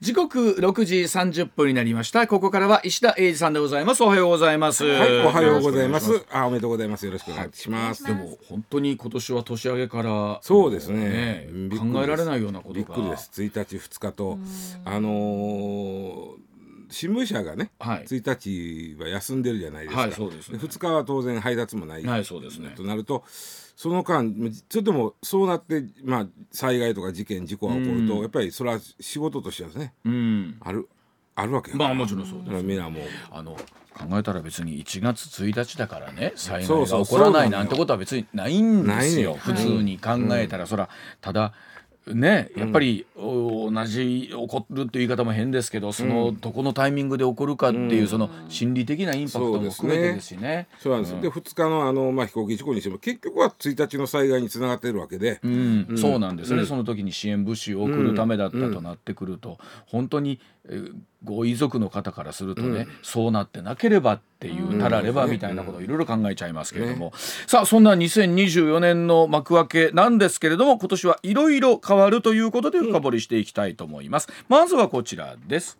[0.00, 6.24] 時刻6時30分になりましたここからは石田英二さんでございますおはようございますはい、おはようございます。
[6.32, 7.04] あ、おめでとうございます。
[7.04, 8.04] よろしくお願いします。
[8.04, 11.46] でも本当に今年は年明けからそうですね。
[11.52, 13.30] びっくりです考えられないようなことがびっくりです。
[13.34, 14.38] 1日2日と
[14.86, 16.50] あのー
[16.92, 20.00] 新聞社がね、はい1日は休んでるじゃないですか。
[20.00, 22.04] はいそうですね2日は当然配達もない。
[22.04, 23.22] はいそうですねとなると。
[23.80, 24.30] その間
[24.68, 30.58] ちょっとでもそうなって、まあ、災害とか事件事故が起こると、やっぱりそれは仕事としてはね、うん。
[30.60, 30.86] ある
[31.34, 32.46] あるわけよまあもちろんそうです。
[32.48, 33.04] だからみんなもう。
[33.30, 33.56] あの
[33.94, 39.32] 考えたら別に1月1日だからね災害が起こらないなんてことは別にないんですよ。
[39.32, 40.90] 普通に考えたら、そら
[41.22, 41.54] ただ
[42.06, 50.68] ねやっぱり、お同じ起こるっていう言い方も変ですけどその、どこのタイミングで起こるかっていう、その心理的なインパクトも含めてですしね。
[50.78, 55.94] そうなんです、で2日のあの、まあ、飛行機事故にしても結局は1日の災害につながっているわけで、うん。
[55.96, 67.12] そうなんですね、その時に支援物資を送るためだったとなってくると、本当に、えーご遺族の方からするとね、そうなってなければっていうたらればみたいなことをいろいろ考えちゃいますけれども、
[67.46, 74.28] さあそんな2024年の幕開けなんですけれども今年はいろいろ変わるということで深掘りしていきたいと思います。
[74.48, 75.76] まずはこちらです。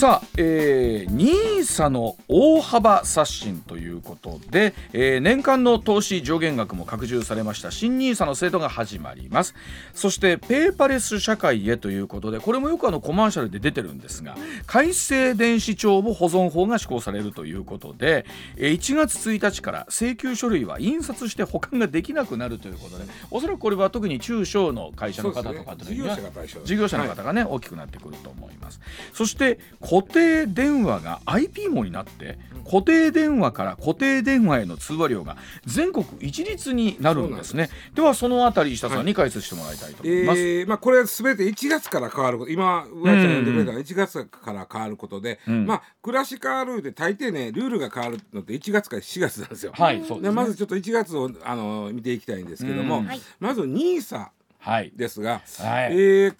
[0.00, 9.54] さあ、えー、NISA の大幅刷新ということで、えー年間の投資上限額も拡充されました新 NISA の制度が始まります。
[9.92, 18.24] そしてペーパレス社会へということでこれもよくあのコマーシャルで出てるんですが改正電子帳簿保存法が施行されるということで
[18.56, 26.60] えー1月1日から請求書類は印刷して保管ができなくなるということでおそらくこれは特に中小の会社の方とかというのはそうですね。
[26.64, 28.80] 事業者の方がね、大きくなってくると思います。
[29.12, 29.58] そして
[29.90, 35.36] 固定電話が IP 網になって固定電話から固定電話への通話料が
[35.66, 37.70] 全国一律になるんですね。
[37.94, 49.72] ではそのあたり石田さんに解説してもらいたいと思います、えーまあ、これは全て1月から変わること今上ちゃん呼んでくれたのは1月から変わることで、まあクラシカルールで大抵ねルールが変わるのって1月から4月なんですよ。
[49.74, 53.08] はいそうですまずちょっと1月をあの見ていきたいんですけども、うん。
[53.40, 54.28] まず NISA
[54.60, 54.92] はい。
[54.94, 55.92] ですが、はい。
[55.92, 56.34] えー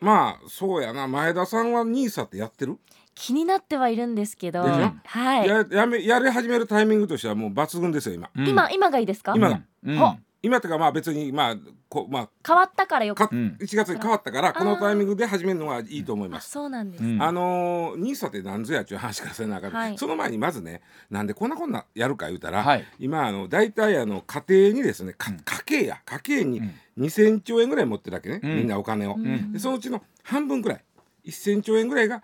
[0.00, 1.06] まあそうやな。
[1.06, 2.78] 前田さんは NISA ってやってる、
[3.14, 5.48] 気になってはいるんですけど、はい。
[5.48, 8.30] ややめやり始めるタイミングとしてはもう抜群ですよ今。
[8.34, 8.48] うん。
[8.48, 9.34] 今今がいいですか？
[9.36, 9.98] 今がうん。
[9.98, 11.56] は今っていうかまあ別にまあ
[11.90, 12.28] こまあ。
[12.46, 13.58] 変わったからよかかっん。
[13.60, 16.48] 1月に変わったからこのタイミングで始めるのがいいと思います。
[16.48, 17.04] そうなんです。
[17.04, 17.22] うん。
[17.22, 19.98] あのー、ニーサって何ぞやっちゅう話からせなあかん、はい。
[19.98, 20.80] その前にまずね
[21.10, 22.86] なんでこんなこんなやるか言うたら、はい。
[22.98, 26.00] 今あの大体あの家庭にですねか家計や。
[26.06, 28.56] 家計にん2,000兆円ぐらい持ってるだけね、ん。
[28.58, 29.52] みんなお金を、ん。
[29.52, 30.84] でそのうちの半分ぐらい。
[31.24, 32.22] 1,000兆円ぐらいが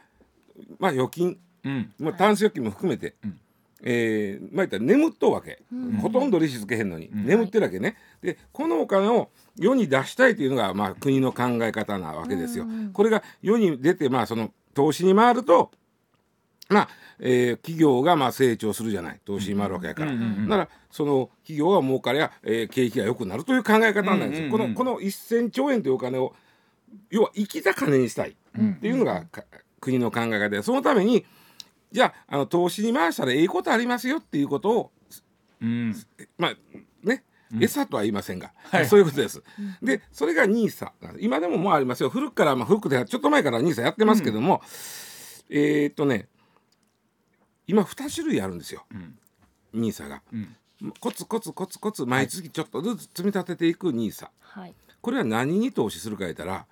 [0.79, 1.93] まあ預金、うん。
[1.99, 3.39] まあ、タンス預金も含めて、ん。
[3.83, 5.63] えーまあ言ったら眠っとうわけ、
[6.01, 7.97] ほとんど利子つけへんのに、眠ってるわけね。
[8.23, 12.67] でこのお金を世に出したいというのが、まあ、国の考え方なわけですよ。
[12.93, 15.71] これが世に出て、まあ、その投資に回ると
[16.69, 16.89] まあ
[17.19, 19.21] えー企業がまあ成長するじゃない。
[19.25, 24.51] 投資に回るわけやから、ならその企業が儲かりゃ、えー景気が良くなるという考え方なんですよ。
[24.51, 26.35] このこの1,000兆円というお金を
[27.11, 28.31] 要は生き高値にしたい。
[28.31, 28.35] っ
[28.81, 29.45] ていうのが、か
[29.81, 31.25] 国の考え方でそのために
[31.93, 34.19] じゃああの投資に回したらええことありますよ。
[34.19, 34.91] っていうことを
[35.63, 35.95] うん。
[36.39, 36.57] まあ
[37.03, 37.23] ね。
[37.61, 38.53] 餌とは言いませんが、
[38.87, 39.41] そういうことです。
[39.81, 40.91] でそれが NISA
[41.21, 42.11] 今でももうありますよ。
[42.11, 44.63] 古くから、まあ、古くでちょっと前から NISA やってますけども、
[45.49, 46.27] えーっとね
[47.67, 48.85] 今2種類あるんですよ、
[49.75, 50.23] NISA が。
[51.01, 54.29] コツコツコツコツ毎月ちょっとずつ積み立てていく NISA。
[54.41, 54.75] はい。
[55.01, 56.67] これは何に投資するか言ったら、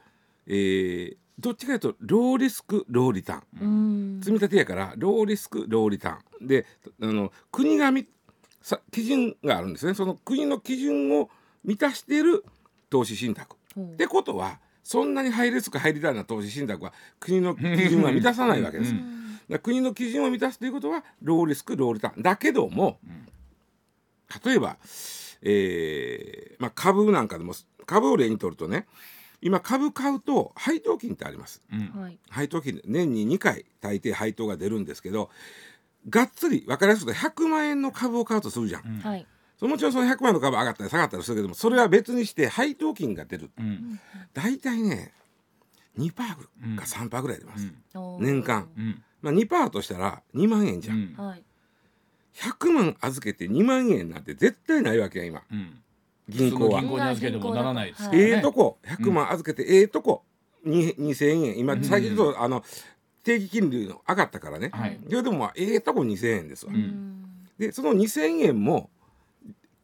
[0.46, 3.40] えーどっちかというとローリスクローリターン。
[3.60, 4.20] うーん。
[4.20, 6.64] 積み立てやからローリスクローリターンで
[7.02, 8.06] あの国がみ
[8.62, 11.28] さ基準があるんですねその国の基準を
[11.64, 12.44] 満たしている
[12.88, 13.56] 投資信託。
[13.74, 18.92] ほうってことはそんなにハイリスクハイリターンな投資信託は国の基準は満たさないわけです。
[18.92, 19.23] だから
[19.62, 22.22] 国の基準を満たすということはローリスクローリターン。
[22.22, 22.98] だけども、
[24.44, 24.76] 例えば、
[25.42, 27.54] えーまあ、株なんかでも
[27.86, 28.86] 株を例にとるとね
[29.42, 31.62] 今株買うと配当金ってあります。
[31.70, 32.18] はい。
[32.30, 35.30] 配当金年に2回大抵配当が出るんですけど
[36.08, 39.26] がっつり分かりやすく言うと100万円の株を買うとするじゃん、はい。
[39.58, 43.50] そのもちろんその100万円の株上がったり下がったりするけどもそれは別にして配当金が出る、
[44.32, 45.12] 大体ね
[45.98, 47.72] 2%か3%ぐらい出ます、
[48.18, 51.26] 年間、うんまあ、2%としたら2万円じゃん、うん。
[51.26, 51.42] はい。
[52.34, 55.42] 100万預けて2万円なんて絶対ないわけや今。
[55.50, 55.78] うん。
[56.28, 56.80] 銀行は。
[56.82, 58.78] 銀行に預けてもならないですはいええとこ。
[58.84, 60.24] 100万預けてええとこ。
[60.62, 61.58] に2000円。
[61.58, 62.62] 今最近ちょっとあの
[63.22, 65.00] 定期金利の上がったからね、はい。
[65.08, 66.82] それでもまあええとこ2000円ですわ、ううん。
[66.82, 67.24] ん
[67.58, 68.90] でその2000円も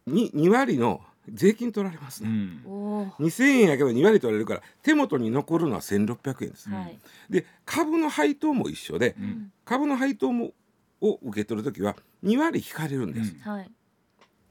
[0.06, 2.62] 2, 2割の税金取られますね、うん。
[2.66, 3.10] おー。
[3.24, 6.98] 2000円やけど2割取られるから手元に残るのは1600円です、はい。
[7.28, 9.52] で株の配当も一緒で、ん。
[9.64, 10.52] 株の配当も
[11.00, 13.52] を受け取るときは2割引かれるんです、うん。
[13.52, 13.70] はい。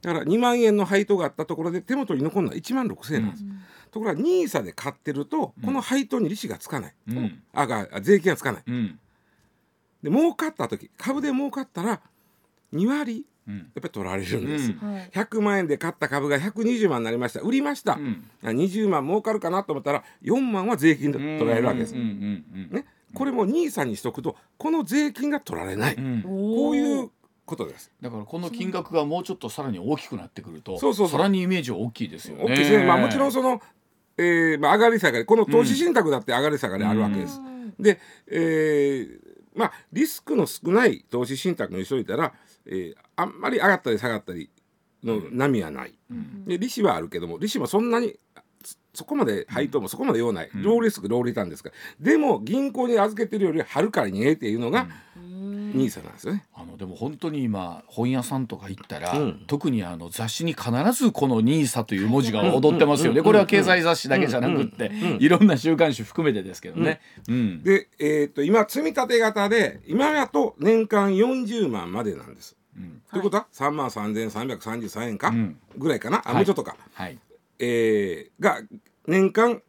[0.02, 3.60] だから2万円の配当があったところで手元に残るのは1万6000円なんです、うん。
[3.92, 7.44] ところが NISA で買ってるとこの配当に利子がつかない、うん。
[7.54, 8.64] あがあ税金がつかない。
[8.66, 9.00] うん。
[10.02, 12.02] で儲かった時株で儲かったら
[12.74, 14.94] 2割うんやっぱり取られるんです、うん。
[14.94, 15.10] はい。
[15.14, 17.42] 100万円で買った株が120万になりました。
[17.42, 18.30] 売りました、うん。
[18.44, 26.22] あ20万儲かるかなと思ったら4万は税金で取られるわけです、ね、これも NISA にしとくとこの税金が取られない、うん。
[26.24, 27.10] こういう
[27.46, 27.92] ことです。
[28.02, 31.18] だからこの金額がもうちょっとさらに大きくなってくるとそうそうそう。
[31.18, 32.44] さらにイメージは大きいですよね。
[32.44, 32.86] 大きいですね。
[32.86, 33.62] まあもちろんその、
[34.18, 37.40] えーまあ、上がり下がりこの投資信託だって上がり下がりあるわけです。
[37.40, 37.74] うん。
[37.80, 42.34] で、えーまあリスクの少ない投資信託にしといたら、
[42.70, 44.50] えーあんまり上がったり下がったり
[45.04, 45.94] の波はない。
[46.10, 48.16] うんで利子はあるけども利子もそんなに
[48.64, 54.88] そそこまで配当もそこまで用ない、うんローリスクローリターンですからでも銀行に預けてるよりはるかにええっていうのが
[55.18, 56.46] うんニーサなんですよね。
[56.56, 63.22] あのでも本当に今本屋さんとか行ったら、うん特にあの雑誌に必ずこの NISA という文字が踊ってますよね。
[63.22, 67.02] これは経済雑誌だけじゃなくって、いろんな週刊誌含めてですけどね。
[67.28, 67.64] うん。
[67.64, 72.56] で、えー、と今積み立て型で今やと年間40万までなんです。
[72.80, 73.02] うん。
[73.12, 73.20] とい。
[73.20, 75.58] うことは3万3333円か、うん。
[75.78, 76.22] ぐらいかな？
[76.26, 76.36] あ、はい。
[76.38, 77.20] もうちょっとか、はい。
[77.60, 78.62] えーが
[79.08, 79.62] 年間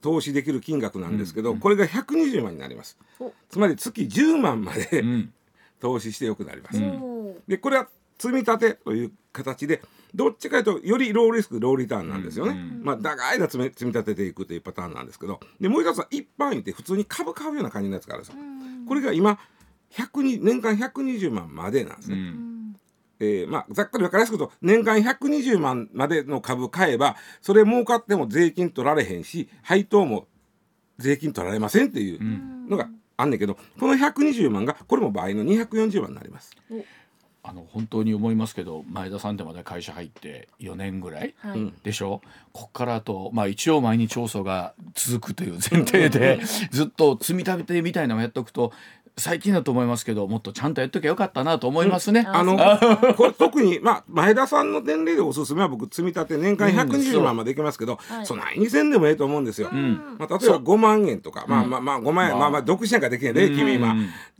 [0.00, 2.98] 投資できる金額なんですけど、これが120万になります。
[3.20, 3.32] お。
[3.50, 5.32] つまり月10万まで、うん。
[5.80, 6.80] 投資してよくなります、
[7.46, 7.86] でこれは
[8.18, 9.80] 積み立てという形で
[10.12, 15.38] どっちかというとよりローリスクローリターンなんですよね、うんまあ長い間積み積み立てていくというパターンなんですけど。
[15.60, 18.42] でもう一つは一般院って普通に株買うような感じのやつがあるんですよ。
[18.42, 18.86] うん。
[18.86, 19.38] これが今
[19.92, 22.14] 120年間120万までなんですう。
[22.14, 22.76] ね、うんん
[23.20, 30.28] えーまあ、ざっくり分かりやすく言うと年間120万までの株買えばそれ儲かっても税金取られへんし配当も
[30.98, 36.52] 税金取られませんっていうのがあんねんけどこの120万がこれも倍の240万になります。
[37.44, 41.34] あの本当に思いますけど前田さんってまだ会社入って4年ぐらい。
[41.38, 42.20] はいうんでしょ？
[42.52, 46.40] こっからあと、まあ、一応毎日調査が続くという前提で
[46.70, 48.72] ずっと積み立てみたいなのをやっとくと
[49.18, 52.24] 最近だと思いますけどもっとちゃんとやっときゃよかったなと思いますね。
[52.26, 52.56] ああの
[53.14, 58.26] これ特に、まあ、前田さんの年齢でおすすめは僕積み立て年間うん120そう万までいけますけど、はい。
[58.26, 59.68] そないにせんでもええと思うんですよ。
[59.70, 60.16] ん。
[60.18, 62.40] まあ、例えば5万円とか、まあまあまあ5万円、まあ。
[62.40, 63.56] まあまあ独身やからできへんね、うん。
[63.56, 63.94] 君今。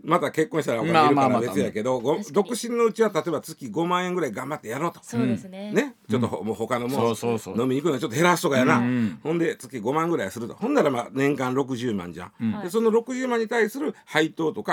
[0.04, 2.34] また結婚したらお金いるからまあまあまた別やけど、ご確かに。
[2.34, 5.00] 独身のうちは例えば月5万円ぐらい頑張ってやろうと。
[5.02, 5.72] そうですね。
[5.72, 7.60] ね、ちょっとほ、もう他のもそうそうそう。
[7.60, 10.54] 飲みに行くのちょっと減らすとかやな、うんほんで月5万ぐらいすると。
[10.54, 14.67] ほんならまあ年間60万じゃん、はいでその60万に対する配当とか、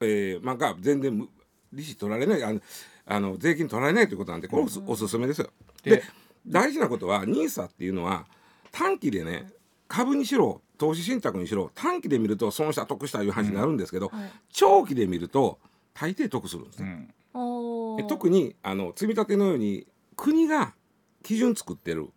[0.00, 1.28] えーまあ、が全然む
[1.72, 2.60] 利子取られないあの
[3.06, 5.50] あの税金取られないということなんでこれおす,、おすすめですよ。
[5.82, 6.02] でで
[6.46, 8.26] 大事なことは NISA っていうのは
[8.70, 9.50] 短期でね
[9.88, 15.58] 株にしろ投資信託にしろ短期で見ると損した得したいう話になるんですけど、はい長期で見ると
[15.94, 17.08] 大抵得するんですね。
[17.34, 20.74] うん特にあの積み立てのように国が
[21.22, 22.08] 基準作ってる、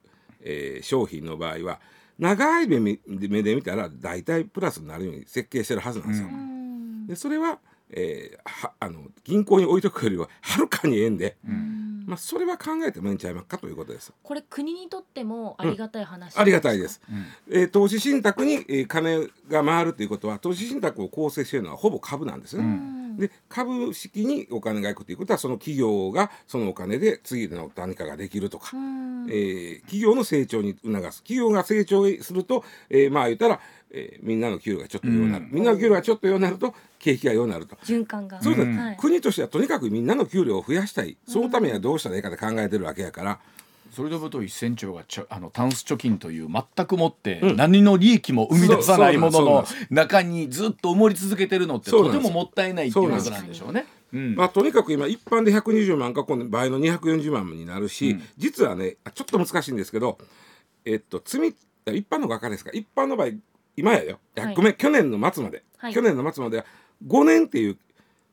[0.42, 1.80] えー商品の場合は
[2.20, 2.80] 長い目
[3.44, 6.28] で見たら大体プラスになるように設計してるはずなんですよ。
[6.28, 6.57] ううん
[7.08, 7.60] でそれは,、
[7.90, 12.04] えーはあの銀行に置いとくよりははるかにええんで、うん。
[12.08, 14.14] まあ、それは考えてもええんちゃいますかということです。
[14.24, 17.02] これ国にとってもありがたい話、ありがたいです。
[17.10, 17.26] うん。
[17.50, 22.64] えー投資信託に、えー金が回るということは投資信託を構成しているのはほぼ株なんですね。
[22.64, 23.18] うん。
[23.18, 29.26] で株式にお金がいくということはその企業がそのお金で次の何かができるとか、うん。
[29.30, 31.24] えー企業の成長に促す。
[31.24, 33.60] 企業が成長すると、えーまあ言ったら、
[33.92, 35.52] えーみんなの給料がちょっとようになる、うん。
[35.52, 37.76] みんなの給料がちょっとようになると景気がようになると。
[37.78, 38.42] 循環が。
[38.42, 38.78] そうです、うん。
[38.78, 38.98] はい。
[38.98, 41.18] 国としてはとにかくみんなの給料を増やしたい。
[41.28, 43.40] そのためにはどうしたらいいかって考えてるわけやから、
[43.92, 53.86] それでもと1000兆がちょ あのタンス貯金という全くもって何の利益も生み出さないものの中にずっと埋もり続けてるのってとてももったいないっていうことなんでしょうね。
[54.14, 58.24] うんまあ、とにかく今一般で120万か今度倍の240万になるし、うん。
[58.38, 60.18] 実はねちょっと難しいんですけど、
[60.86, 61.56] えっと、積み
[61.98, 62.72] 一般の画家ですか？
[62.74, 63.32] 一般の場合
[63.78, 64.56] 今やよ、いやはい。
[64.56, 65.94] ごめん去年の末まで、はい。
[65.94, 66.66] 去年の末までは
[67.06, 67.78] 5年っていう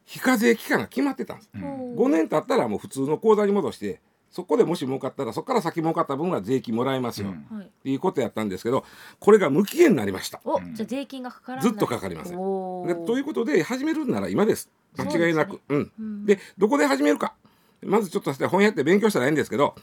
[0.06, 1.50] 非課税期間が決まってたんです。
[1.54, 1.64] うん。
[1.64, 7.58] おー5年経ったらもう普通の口座に戻してそこでもし儲かったらそこから先儲かった分は税金もらえますよ、うん。
[7.58, 7.66] はい。
[7.66, 8.84] っていうことやったんですけど
[9.20, 10.40] これが無期限になりました。
[10.44, 11.70] お、じゃあ税金がかからない。
[11.70, 12.88] ずっとかかりませんおー。
[12.88, 14.70] でということで始めるなら今です。
[14.98, 15.60] 間違いなく。
[15.68, 15.92] う、ん。
[15.98, 16.26] うん。
[16.26, 17.34] でどこで始めるか。
[17.82, 19.74] まずちょっとして本屋って勉強したらいいんですけど、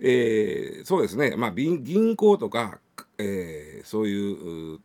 [0.00, 1.34] えーそうですね。
[1.36, 2.80] まあ銀銀行とか、
[3.16, 4.80] えーそういうう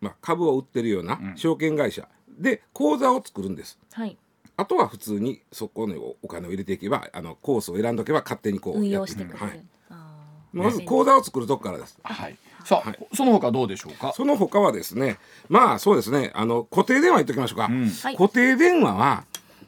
[0.00, 1.36] まあ、株を売ってるようなうん。
[1.36, 2.08] 証券会社。
[2.38, 3.78] で口座を作るんです。
[3.92, 4.16] はい。
[4.56, 9.44] あとは普通にそこにおお金を入れていけばあのコースを選んどけば勝手にこう運やって用してくれる。
[9.44, 10.14] はい、あ
[10.52, 11.98] まず口座を作るとこからです。
[12.02, 12.36] はい。
[12.64, 13.06] さあ、はい。
[13.14, 14.12] その他どうでしょうか？
[14.14, 16.30] その他はですねまあそうですね。
[16.34, 17.66] あの固定電話言っときましょうか。
[17.66, 17.88] うん。
[17.88, 18.16] はい。
[18.16, 19.24] 固定電話は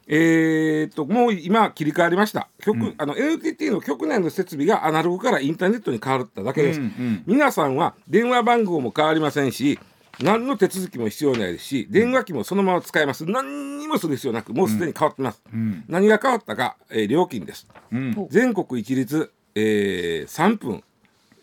[0.06, 2.48] えーっともう今切り替わりました。
[2.60, 7.22] 局、あの NTT の局内の設備がアナログからインターネットに変わっただけです、うんうん。
[7.26, 9.78] 皆さんは電話番号も変わりませんし
[10.22, 13.24] 何の手続きも必要ないですし電話機もそのまま使えます。
[13.26, 15.84] 何にもする必要なくもうすでに変わってます、うん。
[15.88, 17.66] 何が変わったか、えー料金です。
[17.92, 18.28] うん。
[18.30, 20.84] 全国一律、えー、3分、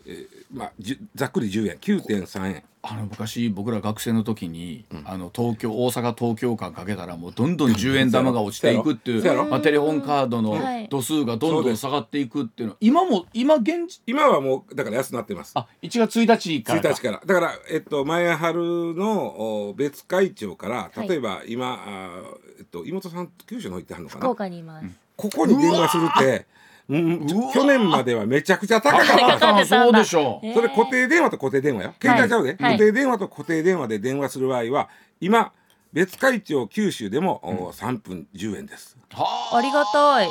[0.06, 1.76] えーまあ、じゅざっくり10円。
[1.78, 2.62] 9.3円。
[2.80, 9.46] あの昔僕ら学生の時に、あの東京大阪東京間かけたらもうどんどん10円玉が落ちていくっていう、そうやろ。
[9.46, 10.88] まあ、テレホンカードのはい。
[10.88, 12.76] 度数がどんどん下がっていくっていうの。
[12.80, 15.52] 今も今現時今はもうだから安くなってます。
[15.54, 16.88] あ1月1日からか。
[16.88, 17.22] 1日から。
[17.26, 21.08] だから、えっと、前春のお別会長からはい。
[21.08, 24.86] 例えば今、あーえっと、妹さん九州の方行ってはんのか福な岡にいます。
[25.16, 26.46] ここに電話するって
[26.88, 29.12] 去年まではめちゃくちゃ高かった。
[29.18, 30.54] 高かったあそうでしょう、えー。
[30.54, 31.94] それ固定電話と固定電話よ。
[32.00, 32.58] 携帯ちゃうで、はい。
[32.58, 34.88] 固定電話と固定電話で電話する場合は
[35.20, 35.52] 今
[35.92, 38.96] 別会長九州でも、お3分10円です。
[39.12, 39.60] はあ。
[39.60, 40.28] りがたい。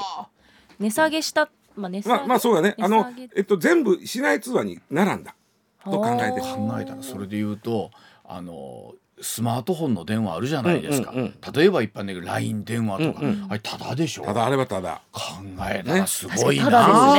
[0.79, 1.49] 値下げした。
[1.75, 2.15] まあ値下げ。
[2.17, 2.75] まあまあそうだね。
[2.79, 5.35] あのえっと、全部市内通話に並んだ
[5.83, 7.91] と考えて考えたらそれで言うと
[8.23, 13.47] あのスマートフォンの電話あるじゃないですか、うんうん例えば一般的に LINE 電話とか、うんうん。
[13.49, 14.23] あれタダでしょ？
[14.23, 15.21] ただあればただ考
[15.69, 16.65] えたらすごいな、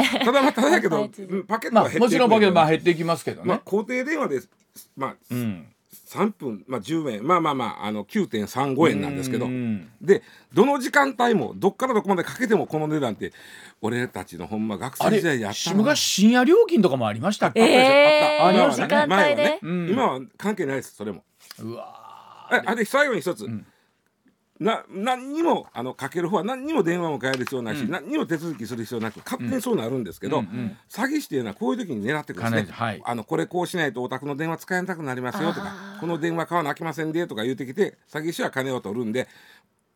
[0.01, 0.21] ね。
[0.25, 1.09] ただまあただやけど
[1.49, 4.41] パケットまあは減っていくもちろんパケットまああ減っていきますけどね、まあ、固定電話で、
[4.97, 5.67] まあ、うん。
[6.07, 7.27] 3分、まあ、10円。
[7.27, 9.47] まあまあまああの9.35円なんですけど。
[9.47, 10.23] うんで
[10.55, 13.33] どの時間帯もどっからどこまでかけてもこの値段って
[13.83, 19.59] 俺たちのほんま学あ生時代やれったな昔深夜料金とかもありましたっけ、えあったー、時間帯で前はね。
[19.63, 21.23] うん今は関係ないですそれも
[21.63, 21.95] うわ
[22.51, 23.67] ああれ最後に一つ、ん。
[24.61, 27.91] な何にもあのかける方は何にも電話も変える必要ないし、うん。
[27.91, 30.77] 何にも手続きする必要なく勝手にそうなるんですけど、うんうん。
[30.89, 33.03] 詐欺師っていうのはこういう時に狙ってくるんですね、金はい。
[33.05, 39.29] あのこれこうしないとお宅の電話使えなくなりますよとかこの電話買わなあきませんでとか言うてきて詐欺師は金を取るんで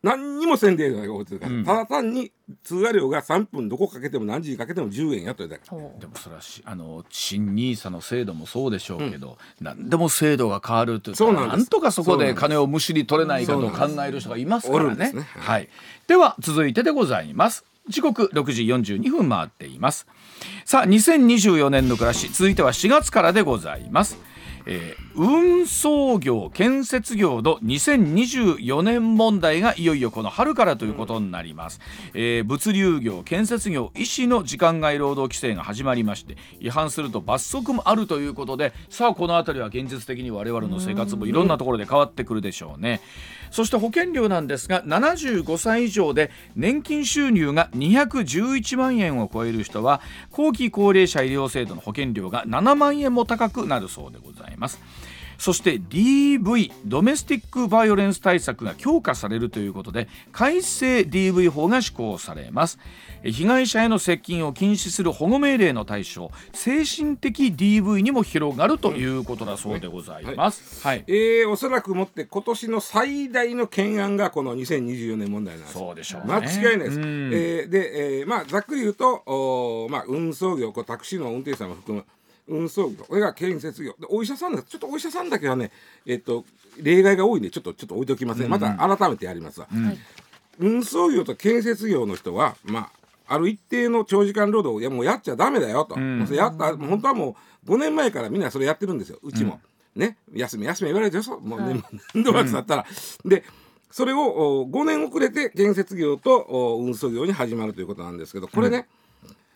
[0.03, 1.63] 何にもせんでええのが思ってるから、うん。
[1.63, 2.31] ただ単に
[2.63, 5.69] 通話料が3分どこかけても何時かけても10円やというだけ。
[5.69, 14.95] ほうでもそれはしあの新ニーサの制度もそうでしょうけど、何でも制度が変わるというそうなんなんとかそこで金をむしり取れないかと考える人がいますからね。
[14.95, 15.21] ですね。
[15.21, 15.69] はい、
[16.07, 17.65] では続いてでございます。
[17.87, 20.07] 時刻6時42分回っています。
[20.65, 24.17] さあ2024年の暮らし続いては4月からでございます
[24.65, 31.79] えー運送業建設業の2024年問題がいよいよこの春からということになります、
[32.15, 43.01] えー物流業建設業医師の時間外労働規制が始まりまして違反すると罰則もあるということでさあこの辺りは現実的に我々の生活もいろんなところで変わってくるでしょうね。
[43.53, 54.79] そして保険料なんですが75歳以上で年金収入が211万円を超える人は後期高齢者医療制度の保険料が7万円も高くなるそうでございます。
[55.37, 62.79] そして DV ドメスティックバイオレンス対策が強化されるということで改正 DV 法が施行されます。
[63.23, 75.73] え被害者への接近を禁止する保護命令の対象精神的 DV にも広がるということだそうでございます、はい、えー、おそらくもって今年の最大の懸案がこの2024年問題なんです。
[75.73, 76.33] そうでしょうね。
[76.33, 76.99] 間違いないです。
[76.99, 77.31] うん。
[77.33, 82.05] えーで、えーまあざっくり言うと、おーまあ運送業、こうタクシーの運転手さんも含む
[82.47, 85.71] 運送業、これが建設業、でお医者さんだちょっとお医者さんだけはね、
[86.05, 86.45] えっ、と
[86.81, 88.49] 例外が多いんでちょっとちょっと置いておきません。
[88.49, 89.67] また改めてやりますわ。
[89.71, 89.97] はい。
[90.59, 92.91] 運送業と建設業の人は、ま
[93.27, 97.35] あ、ある一定の長時間労働をいやもうやっちゃダメだよと、うそれやった本当はも
[97.65, 99.19] う5年前からみんなそれやってるんですよ。
[99.23, 99.59] うちも、
[99.95, 100.17] ね。
[100.33, 101.73] 休み休み言われてよそもうはい。
[101.73, 101.83] 年
[102.15, 102.85] 年度末だったら、
[103.25, 103.43] で
[103.91, 108.87] それをお5年遅れて建設業とお運送業に始まるということなんですけどこれね、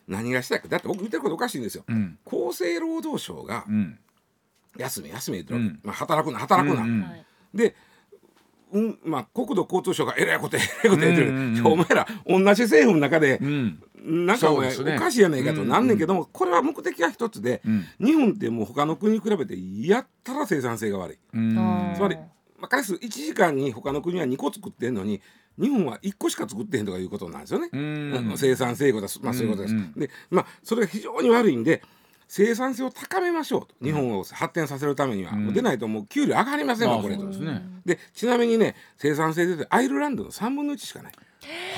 [0.08, 0.68] 何がしたいか。
[0.68, 2.18] だって僕言ってることおかしいんですよ、うん。
[2.26, 3.98] 厚生労働省がうん。
[4.76, 5.80] 休み休み言ってるわけ、うん。
[5.84, 7.02] まあ、働くな働くな、うんうん。
[7.02, 7.24] はい。
[7.54, 7.74] で、
[8.72, 11.66] うんまあ、国土交通省がえらいことえらいことやってる、うんうんうん。
[11.66, 13.82] お前ら同じ政府の中で、うん。
[14.26, 14.72] なんかおね。
[14.78, 17.84] おかしいやないかとなんねんけども、これは目的は一つで、うん。
[18.00, 19.54] 日本ってもう他の国に比べて
[19.86, 21.18] やったら生産性が悪い。
[21.32, 22.16] つまり
[22.58, 25.20] まあ、仮数1時間に他の国は2個作ってんのに
[25.58, 27.68] 日本は1個しか作ってへんとかいうことなんですよね。
[27.72, 28.32] うん。
[28.36, 29.74] 生産性が、まあ、そういうことです。
[29.74, 29.80] うん。
[29.80, 31.82] うんでまあそれが非常に悪いんで
[32.28, 35.44] 生産性を高めましょうと日本を発展させるためには、うん。
[35.46, 37.26] もうでないともう給料上がりませんわ、これと。
[37.26, 37.62] ですね。
[37.84, 41.12] でちなみにね生産性でアイルランドの3分の1しかない。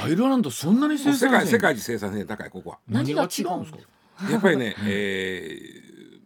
[0.03, 1.29] アイルランドそんなに生産性。
[1.29, 2.79] 界世界一生産性高いここは。
[2.89, 3.79] 何が違うんですか？
[4.31, 5.59] やっぱりね、 え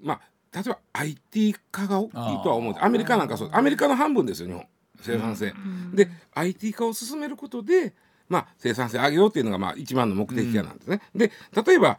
[0.02, 0.20] ーまあ
[0.52, 2.20] 例えば IT 化が大きいと
[2.50, 3.50] は思うアメリカなんかそう。
[3.52, 4.64] アメリカの半分ですよ日本
[5.01, 5.53] 生産性。
[5.93, 7.95] で IT 化を進めることで、
[8.29, 11.01] まあ、生産性上げようっていうのがまあ一番の目的なんですね。
[11.15, 11.31] で
[11.65, 11.99] 例えば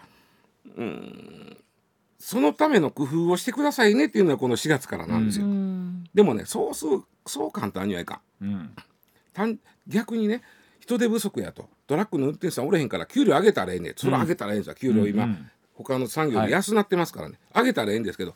[0.76, 1.58] うん
[2.20, 5.46] そのための工夫をしてくださいねっていうのはこの4月からなんですよ。
[5.46, 6.04] うん。
[6.14, 8.46] でもねそうそうそう簡単にはいかん。
[8.46, 8.76] うん。
[9.34, 10.42] 単逆にね
[10.80, 11.70] 人手不足やと。
[11.88, 13.94] トラックの運転手さんおれへんから給料上げたらええねん。
[13.96, 14.76] それ上げたらええんですよ。
[14.76, 18.34] 給料今、うんうん他の産業で安なってますからね、上げたらええんですけど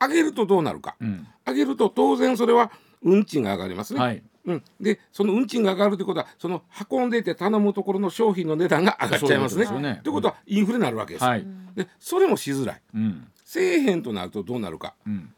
[0.00, 1.26] 上げるとどうなるか、うん。
[1.46, 4.22] 上げると当然それは運賃が上がりますね、はい。
[4.46, 10.00] うん、でその運賃が上がるということはその運んでいて頼むところの商品の値段が上がっちゃいますね。
[10.02, 11.46] ということはインフレになるわけです、はい。
[11.74, 12.82] でそれもしづらい。
[12.94, 13.26] うん。
[13.44, 14.94] せえへんとなるとどうなるか。
[15.06, 15.32] うん。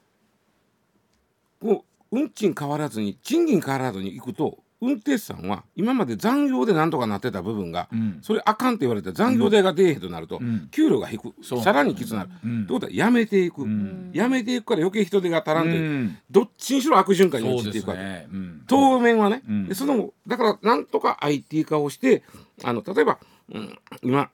[1.61, 8.18] こう運賃変わらずに賃金変わらずにいくと運転手さんは今まで残業でなんとかなってた部分が、うん。
[8.20, 10.68] それあかんって言われて残業代が出えへんとなると、うん。
[10.72, 12.30] 給料が低くさらにきつくなる。
[12.44, 12.62] うん。
[12.64, 14.10] ってことはやめていく、ん。
[14.12, 16.18] やめていくから余計人手が足らんという、うん。
[16.28, 18.02] どっちにしろ悪循環に陥っていくわけ。
[18.02, 18.26] ね。
[18.32, 18.64] うん。
[18.66, 19.68] 当面はね、うん。
[19.68, 22.24] でそのだからなんとか IT 化をして
[22.64, 23.18] あの例えば、
[23.54, 24.30] うん、今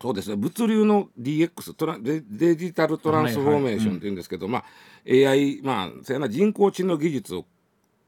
[0.00, 0.36] そうですね。
[0.36, 4.64] 物流の DX トラデデジタルトランスフォーメーションっていうんですけど、まあ
[5.06, 7.44] AI まあそうやな人工知能技術を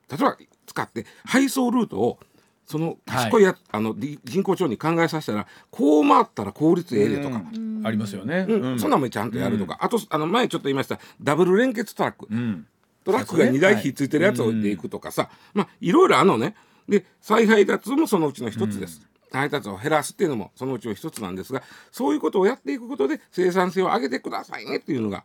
[0.09, 2.19] 例えば使って配送ルートを
[2.65, 3.43] その賢い。
[3.43, 7.83] や、あのり人工知能に考えさせたらこう回ったら効率ええでとか、うん。
[7.85, 8.47] ありますよね。
[8.49, 8.79] うん。
[8.79, 10.99] そんなんもちゃんとやるとか、あとあの前ちょっと言いました。
[11.21, 12.67] ダブル連結トラック、うん。
[13.05, 14.63] トラックが2台ひっついてるやつを置い。
[14.63, 16.55] ていくとかさ、まあいろいろあのね。
[16.89, 25.25] で再配達もそのうちの一つです、配達を減らすっていうのもそのうちの一つなんですがそういうことをやっていくことで生産性を上げてくださいねっていうのが。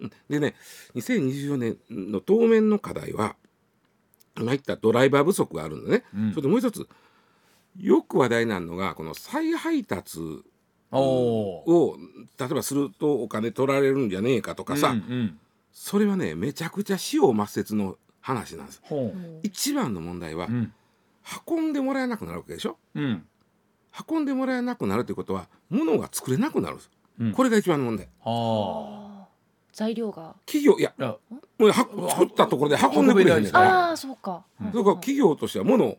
[0.00, 0.12] うん。
[0.28, 0.54] でね
[0.94, 3.36] 2024年の当面の課題は
[4.38, 6.30] 今言ったドライバー不足があるんでね、うん。
[6.30, 6.88] それともう一つ
[7.76, 10.20] よく話題になるのがこの再配達
[10.90, 11.96] を
[12.38, 15.38] 例えばするとお金取られるんじゃねえかとかさ、うんうん。
[15.72, 18.80] それはねめちゃくちゃ死を抹殺の話なんです。
[18.82, 19.12] ほ
[19.42, 20.72] 一番の問題は、ううん。
[21.46, 22.78] 運んでもらえなくなるわけでしょ？
[22.94, 23.26] うん。
[24.08, 27.32] 運んでもらえなくなるということは物が作れなくなるんです、うん。
[27.32, 28.08] これが一番の問題。
[28.24, 29.07] はあ
[29.78, 30.34] 材料が。
[30.44, 31.16] 企業いやいや
[31.56, 31.74] もうは
[32.10, 33.88] 作ったところで運んでくれへんねんから。
[33.90, 34.42] ああそうか。
[34.60, 34.72] うん。
[34.72, 35.98] だから企業としては物を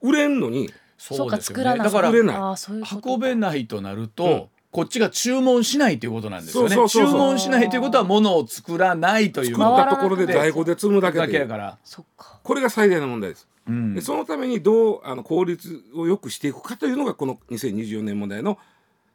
[0.00, 0.72] 売れんのに。
[0.96, 4.44] そうかですよ作らないだから運べないとなると、うん。
[4.70, 6.74] こっちが注文しないということなんですよね。
[6.74, 7.12] そうそうそうそう。
[7.12, 9.56] 注文しないということは物を作らないという。
[9.56, 12.40] 作ったところで在庫で積むだけだけやでから、そっか。
[12.42, 13.94] これが最大の問題です、うん。
[13.94, 18.56] でそのためにどうあの効率を良くしていくかというのがこの2024年問題の。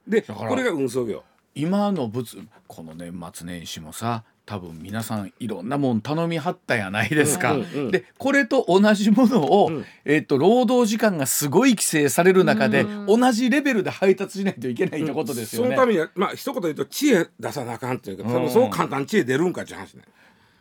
[0.08, 1.24] でこれが運送業
[1.56, 2.38] 今の物
[2.68, 7.54] この年末年始もさ多分皆さんいろんなもん頼みはったやないですか。
[7.54, 15.70] うんうんうんでこれと同じものを、うんえっと労働時間がすごい規制される中で、うん同じレベルで配達しないといけないってことですよね。
[15.70, 20.04] そのためにはまあ一言で言うと知恵出さなあかんというか、うんそう簡単に知恵出るんかっていう話ね。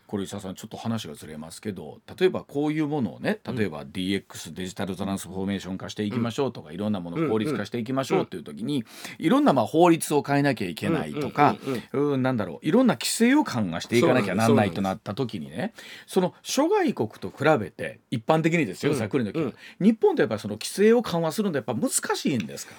[0.06, 8.84] これ石田さんちょっと話がずれますけど例えばこういうものをね例えば DX デジタルトランスフォーメーション化していきましょうとか、いろんなものを効率化していきましょうっていう時に、
[9.18, 11.56] いろんなまあ法律を変えなきゃいけないとか、
[11.92, 15.72] うんなんだろういろんな規制を緩和していかなきゃなんないとなった時にね
[16.06, 18.98] その諸外国と比べて一般的にですよ、うん。
[18.98, 19.54] ざっくりの時、うん。
[19.80, 22.74] 日本ってやっぱりその規制を緩和するのやっぱ難しいんですか？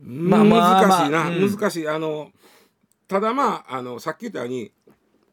[0.00, 1.88] まあまあまあ難しいな、難しい。
[1.88, 2.30] あの
[3.06, 4.72] ただまああのさっき言ったように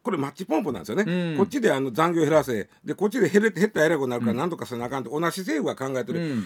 [0.02, 1.36] これマッチポンプなんですよね、うん。
[1.38, 2.68] こっちであの残業減らせ。
[2.84, 5.10] でこっちで減れ減ったらえらいことになるから何とかせなあかんと。
[5.10, 6.44] 同じ政府が考えてる、うん。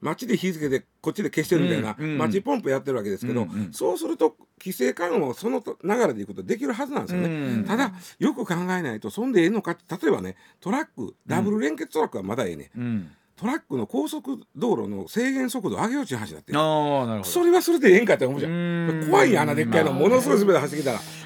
[0.00, 2.18] 街で火付けてこっちで消してるみたいな、うんうん。
[2.18, 3.72] マッチポンプやってるわけですけど、うんうん。
[3.72, 7.64] そうすると規制緩和をそのと流れでいくとできるはずなんですよね、うん。
[7.64, 13.10] ただよく考えないとそんでええのかって例えばねトラックダブル連結トラックはまだええね、うん。
[13.36, 16.52] トラックの高速道路の制限速度を上げようっていう話になって。
[16.52, 17.24] るああなるほど。
[17.24, 19.00] それはそれでええんかって思うじゃうん。
[19.02, 19.92] ん怖いやんあんなでっかいの。
[19.92, 20.98] まあものすごいスピードで走ってきたら。
[20.98, 21.25] うん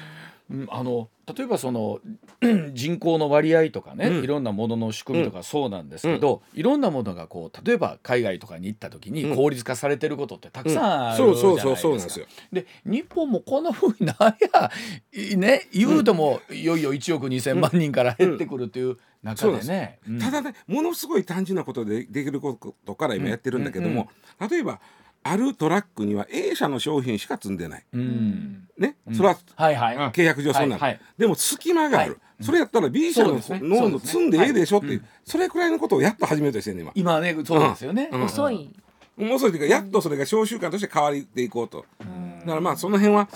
[0.69, 1.99] あの例えばその
[2.73, 4.23] 人口の割合とかね、うん。
[4.23, 9.35] いろんなものの仕組みとかそうなんですけど、いろんなものがこう例えば海外とかに行った時にうん。
[9.35, 11.41] 効率化されてることってたくさんあるじゃそうないですか。
[11.41, 12.25] そうそうそうなんですよ。
[12.51, 14.71] で日本もこんなふうになんや
[15.13, 19.99] いね言うともいよいよ1億2,000万人から減ってくるっていう中でね。
[20.07, 20.19] うん。
[20.19, 24.09] ただねものすごい単純なことでできることから今やってるんだけども、
[24.49, 24.81] 例えば
[25.23, 28.67] あるトラックには A 社の商品しか積んでない、うん。
[28.77, 29.97] ね、それははいはい。
[30.11, 31.01] 契約上そうなる、はいはい。
[31.17, 33.59] でも隙間がある、それやったら B 社のそうですね。
[33.61, 35.09] の積んでええでしょっていう、はい。
[35.25, 36.91] それくらいのことをやっと始めようとしてんねん今。
[36.95, 38.23] 今ねそうですよね、うん。
[38.23, 38.73] 遅い。
[39.17, 43.27] もう遅いというかやっとそれが小習慣として変わっていこうと、だからまあその辺は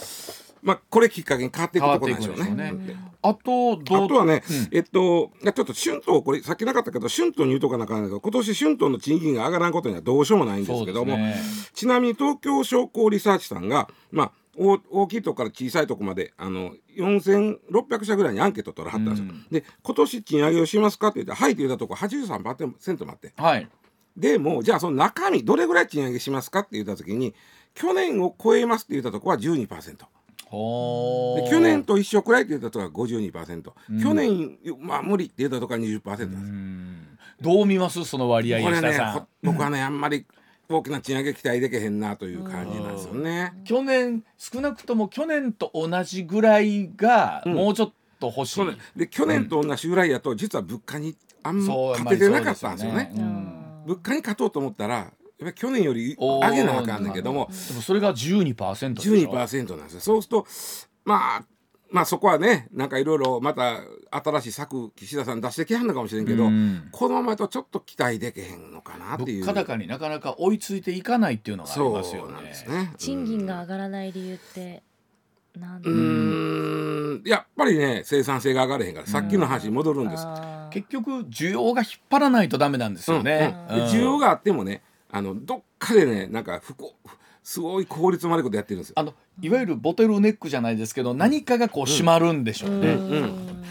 [0.66, 2.72] まあこれきっかけに変わっていくところなんでしょうね。
[2.74, 11.36] うねあとあとはね、うんえっと、ちょっと春闘、これ、さっきなかったけど、春闘に言うとかなあかいけど、今年春闘の賃金が上がらんことにはどうしようもないんですけども、ね
[11.74, 19.26] ちなみに東京商工リサーチさんが、まあ、大大きいとこから小さいとこまであの4600社ぐらいにアンケート取らはったんですよ。
[19.30, 23.68] うんで今年賃上げをしますかって言って「はい」って言ったとこ83%もあってはい
[24.16, 27.36] でもうじゃあその中身どれぐらい賃上げしますかって言った時に
[27.74, 29.68] 去年を超えますって言ったとこは12%。
[30.52, 36.32] 去年と一緒くらいって言ったとこは52%、去年まあ無理って言ったとこは20%なんです。
[36.32, 37.18] よ、うん。
[37.42, 39.00] どう見ますその割合これね
[39.44, 40.26] 僕はねあんまり
[40.70, 43.54] 大きな賃上げ期待できへんなという感じなんですよね。
[43.66, 47.54] 去年少なくとも去年と同じぐらいがうん。
[47.54, 48.78] もうちょっと欲しい、そうね。
[48.96, 53.12] で去年と同じぐらいやと実は物価にあんま勝ててなかったんですよね。
[53.14, 53.84] ううんん。
[53.86, 57.50] 物価に勝とうと思ったらやっぱり去年より上げなあかんねんけども。
[57.70, 59.14] でもそれが12%でしょ。
[59.14, 60.00] 12%なんですよ。
[60.00, 60.48] そうすると
[61.04, 61.44] まあ
[61.92, 63.80] まあそこはねなんかいろいろまた
[64.12, 66.90] 新しい策岸田さん出してきはんのかもしれんけど、うん。
[66.92, 69.46] このままやとちょっと期待できへんのかなっていう。
[69.46, 72.34] 物価高になかなか追いついていかないっていうのがありそうますよね。
[72.34, 72.94] なんですね。
[72.98, 74.84] 賃金が上がらない理由って
[75.58, 75.90] なんで？
[75.90, 77.24] うーん。
[77.26, 80.24] やっぱりね生産性が上がれへんからさっきの話に戻るんです。
[80.26, 80.74] あー。
[80.74, 83.80] 結局需要が引っ張らないとダメなんですよね、うん。
[83.80, 83.86] うん。
[83.86, 84.82] で需要があってもね
[85.16, 86.94] あのどっかでねなんか不幸
[87.42, 88.96] すごい効率悪いことやってるんですよ。
[88.98, 93.64] あのいわゆるボトルネックじゃないですけど何かがこう閉まるんでしょうね、ん。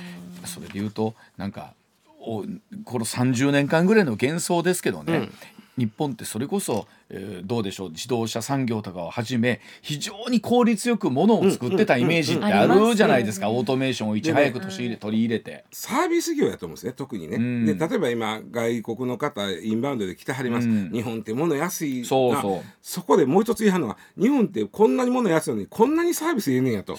[0.47, 1.75] それで言うとなんか
[2.19, 2.45] お
[2.85, 5.33] この30年間ぐらいの幻想ですけどね、うん
[5.77, 15.65] 日本ってそれこそ、えーどうでしょう自動車産業とかをはじめ非常に効率よくものを作ってたイメージってあるじゃないですか、うんうんオートメーションをいち早く取り入れ取り入れて。
[15.71, 17.67] サービス業やと思うんですね特にね、うん。
[17.67, 20.91] で例えば今外国の方インバウンドで来てはります、うん。
[20.91, 22.07] 日本って物安いな。
[22.07, 22.61] そうそう。
[22.83, 26.97] そこでもう一つ言いはんのが日本ってこんなに物安いのにこんなにサービスええねんやと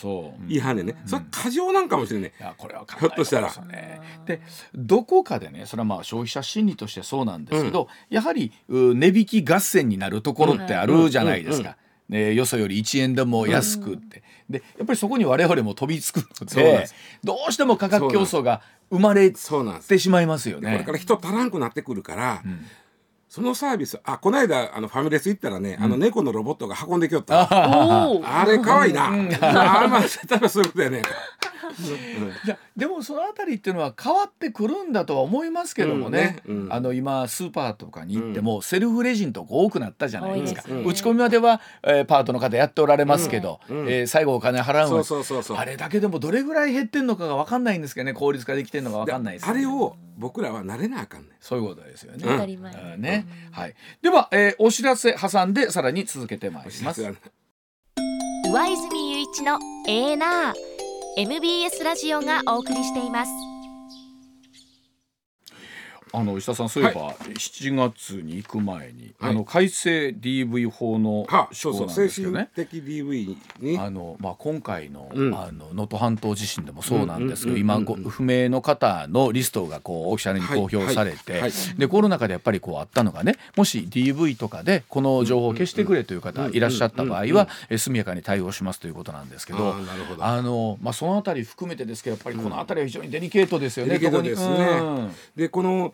[0.48, 3.52] 言いはんねんね、それ過剰なんかもしれんねいやこれは考えひょっとしたら。
[4.26, 4.42] で
[4.74, 11.78] どこかでねそれはまあ消費者心理としてそうなんですけど、やはりう値引き合戦になるところってあるじゃないですか。
[12.10, 16.88] ね、よそより1円でも安くって、でやっぱりそこに我々も飛びつくので
[17.24, 19.90] どうしても価格競争が生まれそうなんです。
[19.90, 20.72] てしまいますよね。
[20.72, 22.44] これから人足らんくなってくるから、
[23.28, 31.02] そのサービスあこの間あのファミレス行ったらね、あの猫のロボットが運んできよったあれ可愛いな、あーまあ多分そういうことやね
[31.72, 36.74] いやでもそのあたりっていうのは変わってくるんだとは思いますけどもね,、うんねうん。
[36.74, 40.90] あの今スーパーとかに行ってもセルフレジンとか多くなったじゃないですか、多いですね。
[40.92, 45.58] 打ち込みまでは、えーパートの方やっておられますけど、うんえー最後お金払うのそうそうそうそう。
[45.58, 48.14] あれだけでもどれぐらい減ってんのかが分かんないんですけどね。
[48.14, 51.32] 効率化できてんのか分かんないですあれを僕らは慣れなあかんねん。
[51.40, 52.26] そういうことですよね。
[52.98, 57.02] ねはい、では、えーお知らせ挟んでさらに続けてまいります。
[57.02, 60.85] 上泉雄一のエーナー
[61.18, 63.32] MBS ラジオがお送りしています。
[66.16, 69.32] あの石田さんそういえば、7月に行く前に、はい。
[69.32, 72.50] あの改正 DV 法のは施行なんですけどね。
[72.56, 73.78] 神的 DV に。
[73.80, 75.36] あのまあ、今回のうん。
[75.36, 81.52] あの能登半島地震でもそうなんですけど、うんうん今不明の方のリストがこうオフィシャルに公表されて、はいはい。
[81.78, 89.76] でコロナ禍でやっぱりこうあったのがねもし DV とかでこの情報を消してくれという方いらっしゃった場合はえ速やかに対応しますということなんですけど
[90.20, 93.94] あの、まあ、そのあたり含めてですけどやっぱりこのあたりは非常にデリケートですよね。
[93.94, 95.94] デリケートですねうんでこの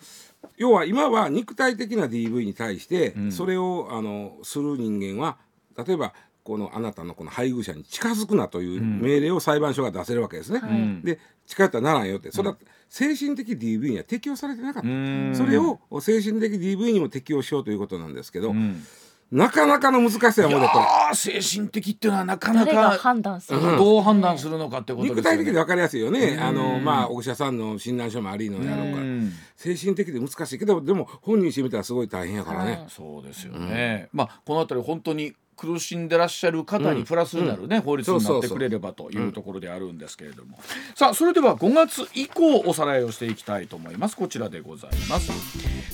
[0.57, 3.31] 要は今は肉体的な DV に対して、ん。
[3.31, 5.37] それをあのする人間は
[5.85, 10.59] 例えばこのあなたのこの配偶者に近づくなという命令を裁判所が出せるわけですね。
[10.59, 11.01] ん。
[11.03, 12.31] で近寄ったらならんよって。
[12.31, 12.57] それは
[12.89, 14.89] 精神的 DV には適用されてなかった。
[14.89, 15.33] ん。
[15.35, 18.83] それを精神的 DV にも適用しようということなんですけど、うん
[19.31, 21.15] なかなかの難しさやもんねこれ。
[21.15, 25.21] 精神的っていうのはなかな誰がか判断するうんどう判断するのかってことですよね。
[25.21, 26.39] 肉体的で分かりやすいよね、うん。
[26.41, 28.97] あのまあお医者さんの診断書もありのやろうか。
[28.97, 29.31] ら、うん。
[29.55, 34.09] 精神的で難しいけどでも本人してみたらすごい大変やからね、はいそうですよね。
[34.11, 40.59] まあこのあたり本当に苦しんでらっしゃる方にプラスになるね、法律になってくれればというところであるんですけれども、
[40.95, 44.17] さあそれでは5月以降おさらいをしていきたいと思います。
[44.17, 45.31] こちらでございます。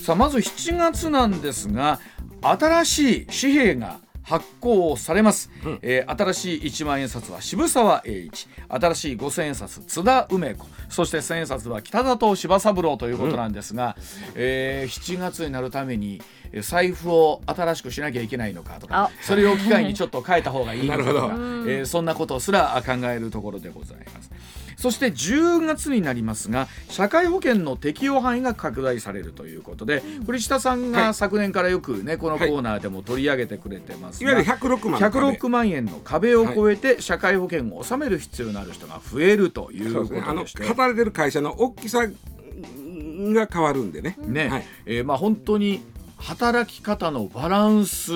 [0.01, 1.99] さあまず7月なんですが
[2.41, 5.79] 新しい紙幣が発行されます、うん。
[5.81, 8.47] えー新しい1万円札は渋沢栄一。
[8.67, 10.65] 新しい5000円札津田梅子。
[10.89, 13.95] そして1000円札は北里柴三郎ということなんですが、
[14.35, 16.21] えー7月になるために
[16.51, 19.11] えー財布を新しくしなきゃいけないのかとかあ。
[19.21, 21.27] それを機会にちょっと変えた方がいいのかとか
[21.65, 24.29] えーそんなことすら考えるところでございます。
[24.77, 31.01] そして10月になりますが社会保険の適用範囲が拡大されるということで栗下さんはい。
[31.07, 40.63] が昨年からよくねこのコーナーでも取り上げてくれてますが、いわゆる106万106万円の壁を越えて社会保険を納める必要のある人が増えるということでして。
[40.65, 44.15] 働いてる会社の大きさが変わるんでね。
[44.19, 44.65] ね、はい。
[44.85, 45.81] えーまあ本当に
[46.17, 48.11] 働き方のバランス、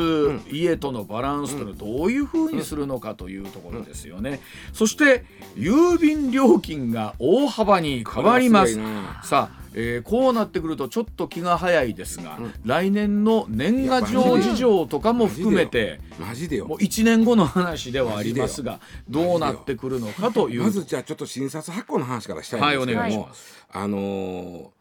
[0.51, 4.41] 家とのバランスというのをどういうふうにするのかというところですよね、
[4.73, 5.23] そして
[5.55, 8.75] 郵便料金が大幅に変わります。
[9.23, 16.67] さあ、えーこうなってくるとちょっと気が早いですが、来年の年賀状事情とかも含めてマジでよ。
[16.67, 20.63] もう1年後の話ではありますがどうなってくるのかという。
[20.63, 23.65] まずじゃあちょっと診察発行の話からしたいんですけども、はいお願いします。
[23.71, 24.80] あのー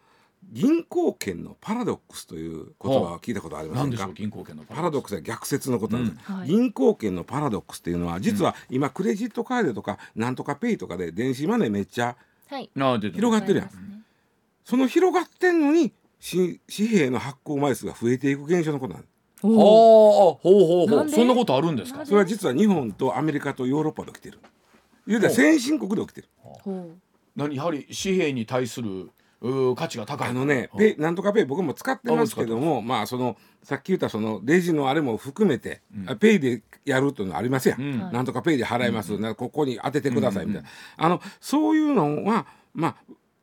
[0.52, 4.10] 銀行券のパラドックスという言葉を聞いたことありませんか？
[4.12, 5.14] 銀行券のパラドックス。
[5.14, 6.36] は逆説のことなんです、うん。
[6.36, 6.48] はい。
[6.48, 12.16] 銀行券のパラドックスっていうのは実は今クレジットカードとかなんとかペイとかで電子マネーめっちゃ
[12.48, 12.68] はい。
[12.78, 13.70] あ出て広がってるやん、
[14.64, 19.10] その広がってんのにし紙幣の発行枚数が増えていく現象のことなんです。
[19.42, 20.88] ほうほうほう。
[20.88, 22.04] ほうそんなことあるんですか？
[22.04, 24.12] それは実は日本とアメリカとヨーロッパで？
[24.12, 24.38] 起きてる
[25.06, 26.90] いわゆる先進国で起きてるほ
[27.36, 29.10] 何やはり紙幣に対する
[29.40, 30.28] うー価値が高い。
[30.28, 30.78] あのね、うん。
[30.78, 37.98] ペイなんとかペイ僕も使ってますけどもまあそのさっき言ったそのレジのあれも含めて、あペイでやるというのありますやん、うん。
[38.12, 42.96] なんとかペイで払います、なここに当ててくださいみたいな、あのそういうのはまあ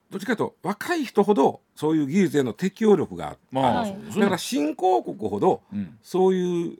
[0.10, 3.38] どっちかというと若い人ほどそういう技術への適応力がある。
[3.52, 3.92] まあ、だ
[4.26, 5.98] から新興国ほどうん。
[6.02, 6.78] そういう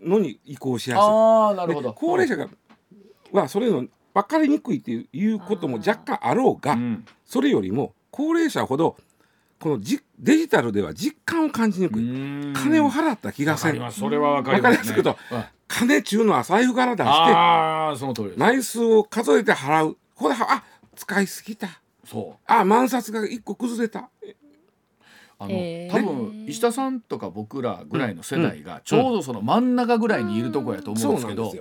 [0.00, 1.02] のに移行しやすい。
[1.02, 1.90] ああなるほど。
[1.90, 2.48] で高齢者が
[3.32, 7.04] はそれの分かりにくいっていういうことも若干あろうが、うん。
[7.24, 8.96] それよりも高齢者ほど
[9.58, 13.98] このじデジタルでは実感を感じにくい、金金を払った気がわかせんります。
[13.98, 15.44] それはわかります、ね、わかりやすくとうん。
[15.66, 18.38] 金ちゅうのは財布から出してああその通りです。
[18.38, 19.96] 枚数を数えて払う。
[20.14, 20.62] これあ
[20.94, 21.80] 使いすぎた。
[22.04, 22.44] そう。
[22.46, 24.10] あ万札が一個崩れた。
[25.38, 25.90] あの、へー。
[25.90, 31.54] 多分石田さんとか僕らぐらいの世代がちょうどその真ん中ぐらいにいるとこやと思うんですけど、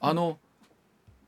[0.00, 0.38] あの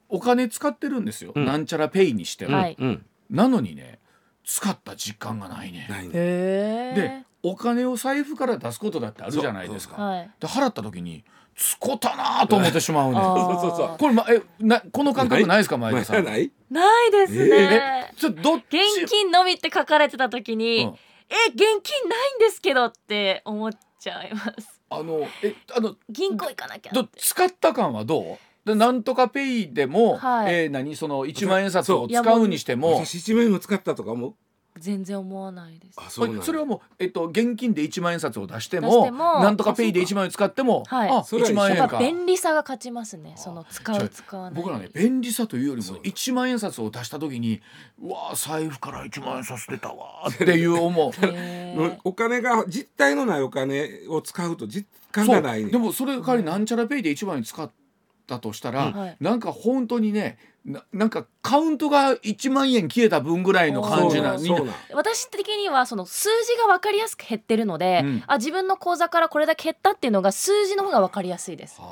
[0.08, 1.44] お金使ってるんですよ、うん。
[1.44, 2.76] なんちゃらペイにしても、はい。
[2.78, 3.04] うん。
[3.28, 3.98] なのにね
[4.44, 6.11] 使った実感がないね、ないね。
[6.14, 10.00] へでお金を財布から出すことだってあるじゃないですか。
[10.00, 10.31] はい。
[10.38, 11.24] で払った時に
[11.57, 13.20] 使ったなと思ってしまうね。
[13.20, 13.96] そうそうそう。
[13.98, 16.24] これ、ま、えなこの感覚ないですか前田さん？
[16.24, 16.50] ない？
[16.70, 18.70] ないですね、ちょっとど現
[19.07, 20.94] 金のみって書かれてた時に、うん。
[21.28, 24.81] え現金ないんですけどって思っちゃいます。
[24.88, 28.38] あのえあの銀行行かなきゃど使った感はどう？
[28.64, 30.55] でなんとかペイでも、はい。
[30.55, 30.94] えー何？
[30.96, 33.05] その1万円札を使うにしても。
[33.05, 34.37] 私一枚も使ったとかも
[34.79, 35.98] 全然思わないです。
[35.98, 41.98] あそそれはもう、えっと、現金で1万円札を出してもなんとかペイで1万円使ってもはいあそれは1万円か。
[41.98, 43.35] 便利さが勝ちますね。
[43.37, 44.62] その使う使わない。
[44.62, 45.98] 僕らね便利さというよりもそう。
[45.98, 47.61] 1万円札を出した時に
[48.01, 51.12] うわー財布から1万円札出たわーっていう思う。
[52.05, 57.70] お金が実体のないお金を使うと実感がないねでもそれ代わりなんちゃらペイで1万円使っ
[58.32, 58.92] たとしたら、うん。
[58.94, 59.16] はい。
[59.20, 64.38] なんか本当にねななんかカウントが1万円消えた分ぐらいの感じな
[64.92, 68.22] 私的にはその数字が分かりやすく減ってるので、うん。
[68.26, 71.80] あ自分の口座からこれだけ減ったっていうのが数字の方が分かりやすいです。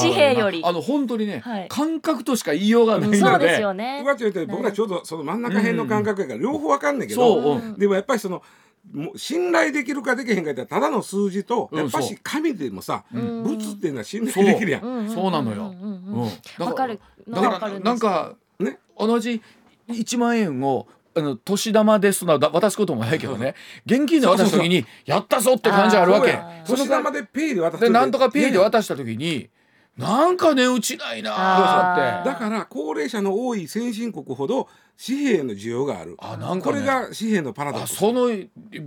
[0.00, 0.62] 紙幣より。
[0.64, 1.68] あの本当にね、はい。
[1.68, 4.02] 感覚としか言いようがないので、そうですよね。
[4.48, 7.78] 僕らちょうどその真ん中辺の感覚やから両方わかんねんけど、うん。
[7.78, 8.42] でもやっぱりその
[8.90, 12.08] もう信頼できるかできへんかってたらただの数字とうんやっぱそう。
[12.08, 13.42] し紙でもさ、うん。
[13.44, 14.84] 物っていうのは信頼できるやん。
[14.84, 15.30] うんそう。
[15.30, 15.68] なのよ。
[15.68, 15.80] うん。
[15.80, 16.02] うん。
[16.04, 17.00] うんうんわかる。
[17.28, 17.84] だかかるんです。
[17.84, 18.78] なんかね。
[18.98, 19.40] 同じ
[19.88, 23.54] 1万円をあの年玉ですのだ渡すこともないけどね。
[23.86, 26.32] 現金で渡す時にやったぞって感じあるわけ。
[26.32, 29.48] そうやあー年玉でペイで渡すでなんとかペイで渡渡した時に
[29.96, 32.22] なんか値打ちないな。
[32.24, 34.68] だから高齢者の多い先進国ほど
[35.04, 36.16] 紙幣の需要がある。
[36.18, 36.62] あなんかね。
[36.62, 37.92] これが紙幣のパラドックス。
[37.92, 38.28] あその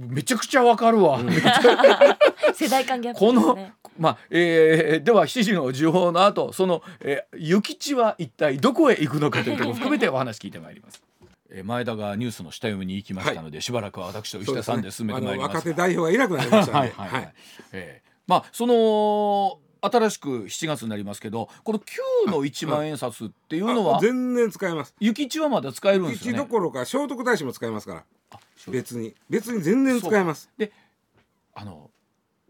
[0.09, 1.19] めちゃくちゃわかるわ、
[2.55, 3.73] 世代間ギャップこの、ですね。
[3.99, 11.01] まあえーでは7時の時報の後その、えー、諭吉は一体どこへ行くのかというところを含めてお話聞いてまいります。
[11.51, 15.53] えー前田がニュースの下読みに行きましたので、しばらくは私と石田さんで進めてまいります。
[15.53, 15.55] が。
[15.59, 16.93] 若手代表がいなくなりましたはいね。
[16.97, 17.09] はい。
[17.09, 17.33] はい。
[17.73, 24.93] えーまあその新しく7月になりますけどこの旧の1万円札っていうのはあ全然使えます。
[24.99, 26.45] 諭吉はまだ使えるんですよね一ど。
[26.45, 28.03] ころか聖徳太子も使えますから
[28.67, 30.49] 別に別に全然使えます。
[30.57, 30.71] で
[31.53, 31.89] あの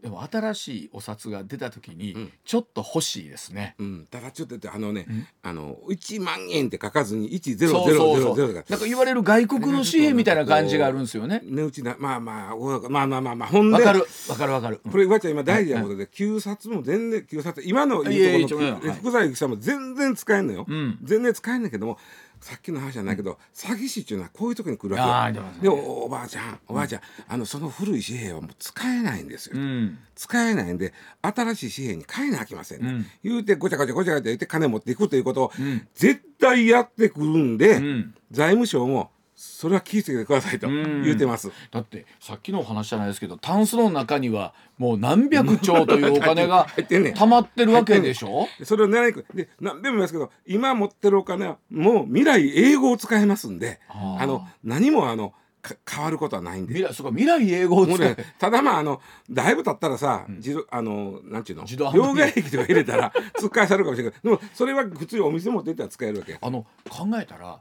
[0.06, 2.32] でも新しいお札が出た時にうん。
[2.44, 3.74] ちょっと欲しいですね。
[3.80, 5.26] うん、ただちょっとあのね、ん。
[5.42, 8.54] あの1万円って書かずに1000そうそうそう。
[8.54, 8.64] が。
[8.68, 11.40] なんか言われる外国の紙幣みたいな感じがあるんですよね。
[11.42, 13.78] 値打ちなまあまあおまあまあまあまあほんで。
[13.78, 14.06] わかる。
[14.28, 14.80] わかるわかる。
[14.88, 20.98] これわちゃん今大事なことで旧札も全然旧札今のいやいところの福沢諭吉さんも全然使えんのよ、うん。
[21.02, 21.98] 全然使えんねんけども
[22.40, 25.44] さっきの話じゃないけど、詐欺師っていうのはこういう時に来るわけよ。
[25.62, 29.98] でおおばあちゃんおばあちゃん、あのその古い紙幣はもう使えないんですよ、うん。
[30.14, 32.88] 使えないんで新しい紙幣に変えなきゃいけません、ね。
[32.88, 33.06] うん。
[33.24, 35.86] 言うてごちゃごちゃごちゃごちゃ言って金持っていくということをん。
[35.94, 38.14] 絶対やってくるんで、うん。
[38.30, 41.02] 財務省もそれは気をつけてくださいとうん。
[41.04, 41.50] 言ってます。
[41.70, 47.14] だってさっきのお話じゃないですけどタンスの中にはもう何百兆というお金が 入ってんねん。
[47.14, 48.48] 溜まってるわけでしょ？
[48.58, 49.20] でそれを狙いにく。
[49.34, 56.72] いで何べも言いますけど今持ってるお金はもう未来英語を使えますんであの何もあのか変わることはないんで。
[56.74, 57.98] 未来そうか未来英語を使う。
[57.98, 61.64] もうね、ただまああのだいぶ経ったらさ、自動あのなんちゅうの？
[61.92, 67.58] 両替機とか入れたら使いされるかもしれないけどでもそれは普通にお店持って行ったら使えるわけあの考えたら、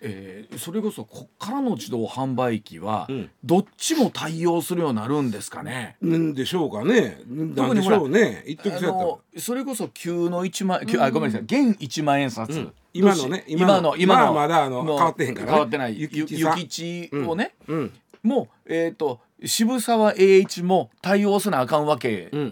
[0.00, 3.30] えーそれこそこっからの自動販売機は、うん。
[3.44, 5.96] どっちも対応するようになるんですかね。
[6.00, 7.20] なんでしょうかね。
[7.26, 8.44] なんでしょうね。
[8.46, 11.42] 一時あそれこそ旧の一万、旧あごめんなさい。
[11.42, 12.72] 現一万円札、うん。
[12.92, 15.46] 今のね今の今のまあまだあの変わってへんから。
[15.46, 15.98] ね変わってない。
[15.98, 17.92] ゆ諭吉をね、うん。
[18.22, 22.48] もうえっ、と渋沢栄一も対応せなあかんわけうんうん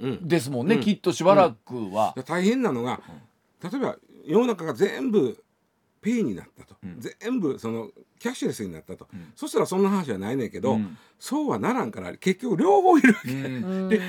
[0.00, 0.28] うんうん。
[0.28, 0.80] ですもんね、うん。
[0.80, 2.14] きっとしばらくは。
[2.26, 3.00] 大変なのが
[3.62, 5.42] 例えば世の中が全部
[6.02, 7.00] ペイになったと、うん。
[7.00, 7.88] 全部その
[8.18, 9.32] キャッシュレスになったと、ん。
[9.36, 10.98] そしたらそんな話はないねんけど、うん。
[11.18, 13.88] そうはならんから結局両方いるわけ、うん。
[13.88, 14.00] で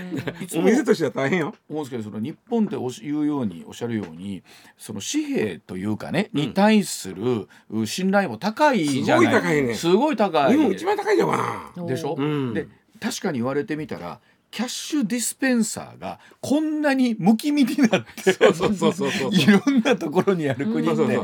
[0.56, 1.56] お店としては大変よ。
[1.69, 4.43] 思うんですけどその日本っておし言うようにおっしゃるように
[4.77, 9.25] その紙幣というかね、に対するう信頼も高いじゃない。
[9.25, 9.73] すごい高いね。
[9.75, 10.51] すごい高い。
[10.51, 11.86] 日本一番高いんじゃうかな。
[11.86, 12.53] でしょ、うん。
[12.53, 12.67] で
[12.99, 14.19] 確かに言われてみたら
[14.53, 19.32] キャッシュディスペンサーがこんなにむきみになってそうそうそうそうそう。
[19.36, 21.19] いろんなところにある国って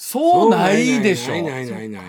[0.00, 1.32] そうないでしょ。
[1.32, 2.02] ないないないない。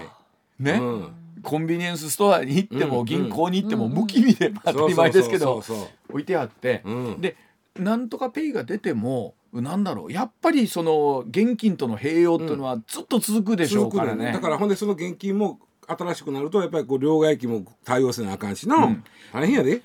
[0.59, 5.63] ね、うんコンビニエンスストアに行っても、うん銀行に行ってもむきみで当たり前ですけど
[6.09, 7.35] 置いてあって、うんで
[7.75, 14.33] なんとかペイが出てもなんだろうやっぱりその現金との併用っていうのはずっと続くでしょうからね。
[14.33, 19.81] だからほんでその現金も新しくなるとやっぱりこう両替機も対応せなあかんしな、うん大変やで。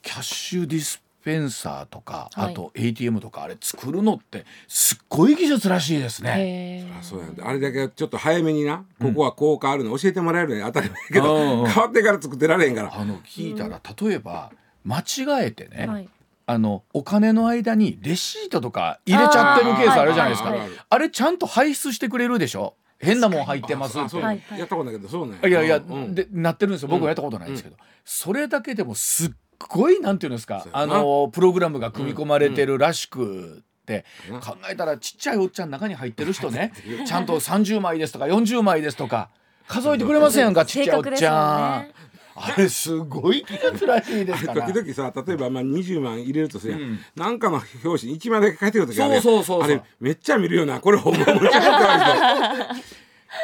[0.00, 2.52] キャッシュディスペンサーとか、はい。
[2.52, 6.34] あと ATM とかあれ作るのってすっごい技術らしいですね。
[6.36, 6.98] へー。
[6.98, 7.42] あそうやんで。
[7.42, 12.92] あれだけちょっと早めになここはこう変わるの教えてもらえるのは当たり前やけど、 変わってから作ってられへんから。
[12.94, 14.50] あの聞いたら例えば
[14.84, 16.08] 間違えてね、はい。
[16.46, 20.54] あのお金の間にレシートとか入れちゃってるケースあるじゃないですか。
[20.90, 22.74] あ,、れちゃんと排出してくれるでしょ？
[22.98, 25.36] 変なもん入ってますやったことないけどそうね。
[25.44, 26.88] いやいや、うんでなってるんですよ。
[26.88, 29.30] 僕はやったことないんですけど、それだけでもすっ
[29.68, 34.40] ごいなんていうんですかあのプログラムが組み込まれてるらしくって、うん。
[34.40, 36.72] 考えたらちっちゃいおっちゃん中に入ってる人ね。
[37.06, 39.30] ちゃんと30枚ですとか40枚ですとか
[39.66, 41.92] 数えてくれませんやんかちっちゃいおっちゃん、
[42.34, 44.66] あれすごい技術らしいですから。
[44.66, 46.98] 時々さ例えばまあ20万入れるとするやん、うん。
[47.16, 49.22] なんかの表紙に1枚だけ書いてる時あるやん。
[49.22, 49.78] そうそうそうそう。
[49.78, 52.82] あれめっちゃ見るよなこれほんまめっちゃ書いてある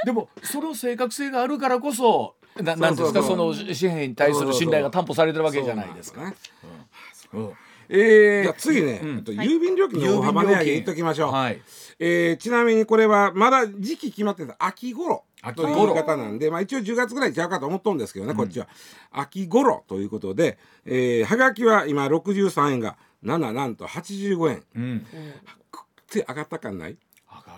[0.04, 6.34] でもその正確性があるからこそななんですかその紙幣に対する信頼が担保されてるわけじゃないですか。
[7.32, 7.54] そう
[7.90, 9.16] えじゃあ次ね、うん。
[9.16, 11.62] えっと郵便料金の大幅値上げ言っときましょう、はい。
[11.98, 15.24] えーちなみにこれはまだ時期決まってた秋頃
[15.56, 18.68] という方なんで、まあ、一応10月ぐらいちゃうかと思っとんですけどね、こっちは。
[19.10, 24.62] 秋頃ということで、えーはがきは今63円が7なんと85円。
[24.76, 25.06] うん。
[26.10, 26.96] 手上がった感ない？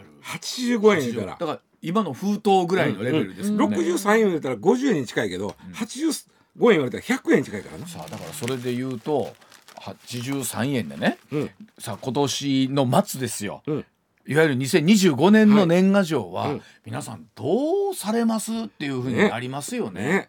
[0.01, 0.21] 上がる。
[0.23, 3.79] 85円からだから今の封筒ぐらいのレベルですもんね。
[3.79, 7.87] 63円入れたら50円に近いけど、85円入れたら100円に近いからな。
[7.87, 9.33] さあだからそれで言うと
[9.81, 13.63] 83円でね、うんさあ今年の末ですよ。
[13.67, 13.85] うん
[14.27, 20.03] いわゆる2025年の年賀状は、はいうん皆さんどうされますっていうふうになりますよね。
[20.03, 20.29] ね、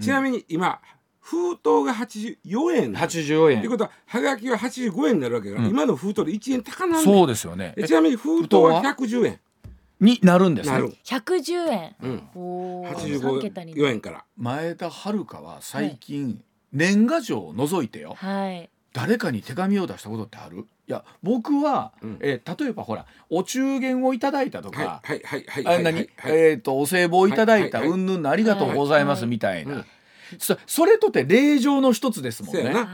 [0.00, 0.80] ちなみに今
[1.22, 2.36] 封筒が84
[2.76, 2.92] 円。
[2.92, 3.58] 84円。
[3.60, 7.74] ということははがきは85円になるわけだから、今の封筒で1円高なんそうでですよね。
[7.76, 9.40] えちなみに封筒は110円。
[10.00, 10.72] になるんですね。
[10.72, 10.92] なる。
[11.04, 11.94] 百十円。
[12.02, 12.28] うん。
[12.34, 12.40] お
[12.82, 12.86] お。
[13.20, 13.74] 三桁に。
[13.76, 14.24] 85円から。
[14.36, 18.14] 前田遥は最近、年賀状を除いてよ。
[18.16, 18.68] はい。
[18.92, 20.66] 誰かに手紙を出したことってある？
[20.88, 22.18] いや僕は、うん。
[22.20, 26.10] えー例えばほらお中元をいただいたとはいか、はいはいはいあ何、はい。
[26.16, 26.32] はい。
[26.36, 29.84] えっ、とお歳暮をいただいたはいはいうんぬんありがとうございますはいみたいな、うん
[30.38, 32.64] そそれとって令状の一つですもんね。
[32.64, 32.86] だか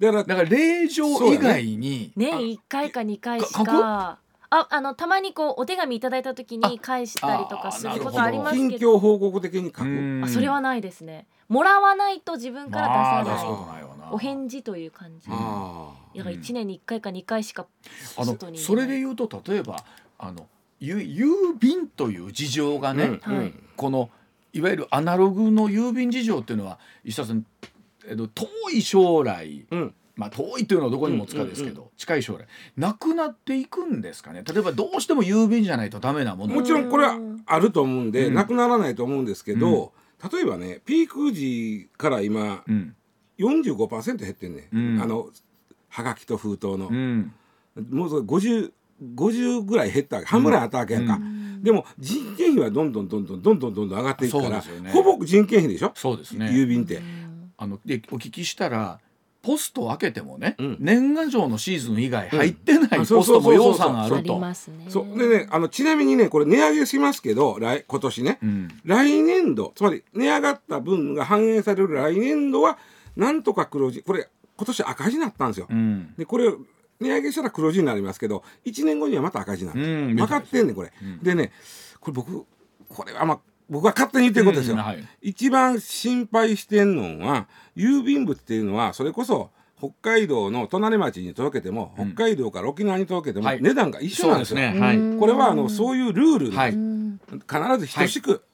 [0.00, 4.18] らだから令状以外に、年一回か二回しか。
[4.50, 9.84] あ、あのたまにこうお手紙いただいた時に返したりとかすることあります近けど、況報告的に書く。
[9.84, 9.86] う
[10.20, 10.24] ん。
[10.24, 11.26] あそれはないですね。
[11.48, 12.88] もらわないと自分から
[13.24, 13.44] 出さない。
[13.44, 15.28] ことないわなお返事という感じ。
[15.28, 17.66] だあから1年に1回か2回しか
[18.16, 19.84] あの外にそれで言うと例えば
[20.18, 20.46] あの
[20.78, 23.36] ゆ郵便という事情がね、うん。
[23.38, 23.54] はい。
[23.76, 24.10] この
[24.54, 27.44] いわゆるアナログの郵便事情っていうのは石田さん、
[28.08, 29.94] えっと、遠い将来、うん。
[30.16, 32.46] まあ遠いというのはどこにもつかですけど、近い将来
[32.76, 34.44] なくなっていくんですかね？
[34.44, 36.54] 例えばどうしても郵便じゃないとダメなもの。
[36.54, 38.34] もちろんこれはあると思うんで、うん。
[38.34, 39.92] なくならないと思うんですけど、
[40.32, 42.94] 例えばねピーク時から今うん。
[43.40, 45.00] 45%減ってんね、うん。
[45.02, 45.30] あの
[45.88, 46.86] はがきと封筒の。
[46.86, 47.32] う、ん。
[47.90, 48.70] もうそれ 50,
[49.02, 57.00] 50ぐらい減った半ぐらいあったわけやんか、うん、でも人件費はどんどんどんどんどんどんどん上がっていくから、ね、ほぼ人件費でしょそうですね郵便って。
[57.56, 58.98] あのでお聞きしたら
[59.44, 64.40] ポストを開けてもね、うん、年賀状のシーズン以外入ってないポストも要さんあると。
[64.88, 72.78] そうでねあのちなみにねこれ値上げしますけど来今年ね、うん、来年度つまり値上がった分が反映される来年度は
[73.16, 75.66] なんとか黒字これ今年赤字になったんですよ。
[75.68, 76.50] うん、でこれ
[77.00, 81.22] 値上げしたら黒字になりますけど1年後にはまた赤字になん分かってんねんこれ、うん。
[81.22, 81.52] でね
[82.00, 82.46] これ僕
[82.88, 85.04] これはまあ僕は勝手に言ってることですよ、うんはい。
[85.22, 92.14] 一番心配してんのは郵便物っていうのはそれこそ北海道の隣町に届けても、うん。
[92.14, 93.62] 北海道から沖縄に届けてもはい。
[93.62, 94.80] 値段が一緒そうんでなですよ、すね。
[94.80, 95.18] はい。
[95.18, 96.72] これはあのそういうルールで、はい。
[96.72, 98.44] うん必ず等しく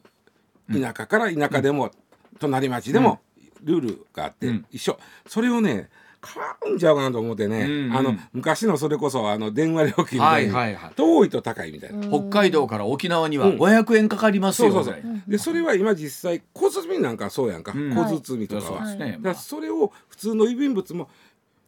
[0.73, 1.91] 田舎から田舎でも、
[2.39, 3.21] 隣町でも
[3.63, 4.67] ルールがあってうん。
[4.71, 5.91] 一緒、それをね
[6.23, 7.97] 変わるんちゃうかなと思ってね、うんうん。
[7.97, 10.91] あの昔のそれこそあの電話料金みたはいいに、はいはい。
[10.95, 13.57] 遠いと高いみたいな、北海道から沖縄にはうん。
[13.59, 14.73] 500円かかりますよ。
[14.73, 15.03] そうそうそう。
[15.03, 17.93] ぐらいでそれは今実際交通積みなんかはそうやんか、うん。
[17.93, 19.13] 交通積みとかは、そうですね。
[19.13, 21.09] だからそれを普通の郵便物も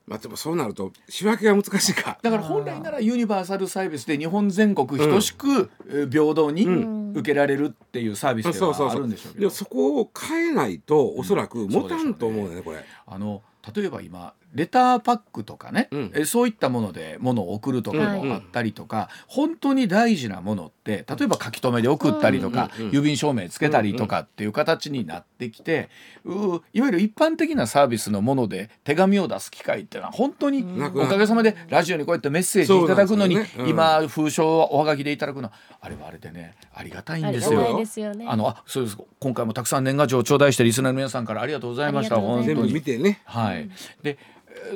[0.04, 2.18] まあでもそうなると仕分けが難しいか。
[2.22, 7.02] だから本来ならユニバーサルサービスで日本全国等しくえー平等にん。
[7.12, 8.86] 受けられるっていうサービスでそうそうそう。
[8.88, 9.40] はあるんでしょうけど。
[9.40, 12.62] でもそこを変えないとおそらく持たんと思うよね。
[12.62, 12.84] これ。
[13.06, 13.42] あの
[13.74, 16.12] 例えば今レターパックとかね、うん。
[16.14, 25.88] えそういったもので物を送るとかもあったりとか、本当に大事なものって例えば書き留めで送ったりとか、うんうん郵便証明つけたりとかっていう形になってきて、
[26.24, 33.68] ういわゆる一般的なサービスのもので手紙を出す機会っていうのは本当におかげさまでラジオにこうやってメッセージいただくのに、ねうん。
[33.68, 35.50] 今封書をおはがきでいただくの
[35.80, 38.12] あれはあれでねありがたいんですよ。
[38.26, 38.98] あのあそうです。
[39.20, 42.16] 今回もたくさん年賀状を頂戴してリスナーの皆さんからありがとうございました。
[42.16, 42.54] 本当に。
[42.54, 43.20] 部見てね。
[43.24, 43.70] はい、
[44.02, 44.22] でえー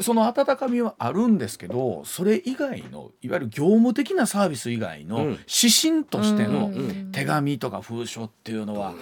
[0.03, 5.25] その温かみはあるんですけどそれ以外のいわゆる業務的なサービス以外のうん。
[5.33, 8.95] 指針としてのうん手紙とか封書っていうのは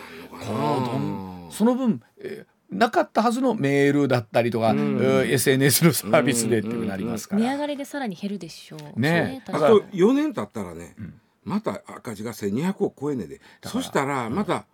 [1.50, 4.78] その分、えーなかったはずのメールだったりとか、ん。
[4.78, 7.42] えー SNS のサービスでっていうなりますから。
[7.42, 9.00] 値上がりでさらに減るでしょう。
[9.00, 9.42] ね。
[9.46, 11.14] えあと4年経ったらね、ん。
[11.44, 13.40] また赤字が1200を超えねえで。
[13.64, 14.64] そしたらまた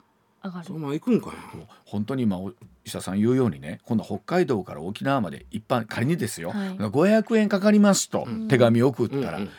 [0.42, 0.66] 上がる。
[0.66, 1.34] そのまま行くんかな。
[1.84, 2.50] 本当に今お
[2.84, 6.68] 医者さん言うようにね今度は北海道から沖縄まで一般仮にですよ、はい。
[6.76, 9.50] 500円かかりますと、手紙送ったら、うんうん。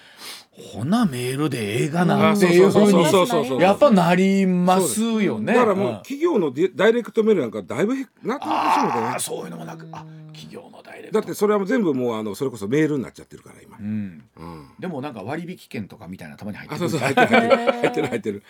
[0.51, 5.53] ほなメールで映画あなんていうふうにやっぱなりますよね。
[5.53, 5.95] だからもううん。
[5.97, 10.05] 企業のディダイレクトメールなんかだいぶへなくなってしまうからねああそういうのもなくあ
[10.41, 11.19] 企業のダイレクト。
[11.19, 13.77] だってそれはもう全部もうあのそれこそメールになっちゃってるから今。
[13.77, 13.81] う。
[13.81, 14.23] ん。
[14.37, 14.67] うん。
[14.79, 17.13] でもなんか割引券とかみたいなたまに入ってあくるそうそう。
[17.13, 18.43] 入ってる入ってる入ってる入ってる。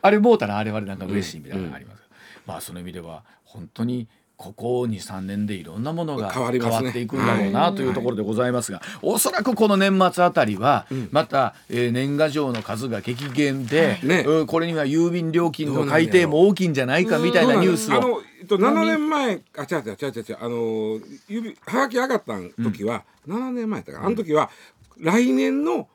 [0.00, 2.02] あれもうたらあれはなんか嬉しいみたいなのがあります、
[2.46, 6.52] まあその意味では本当にここ23年でいろんなものが変わっ
[6.92, 18.22] ていくんだろうなというところでございますが、おそらくこの年末あたりはまた、えー年賀状の数が激減で、これには郵便料金の改定も大きいんじゃないかみたいなニュースを。
[18.46, 24.50] と、7年前あ違う違う違う違う違うあの指はがき上がった時は、7年前やったかなあの時は、
[24.98, 25.88] 来年の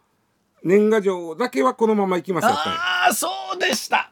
[0.64, 2.80] 年賀状だけはこのままいきますやったんや。
[2.80, 4.12] ああそうでした。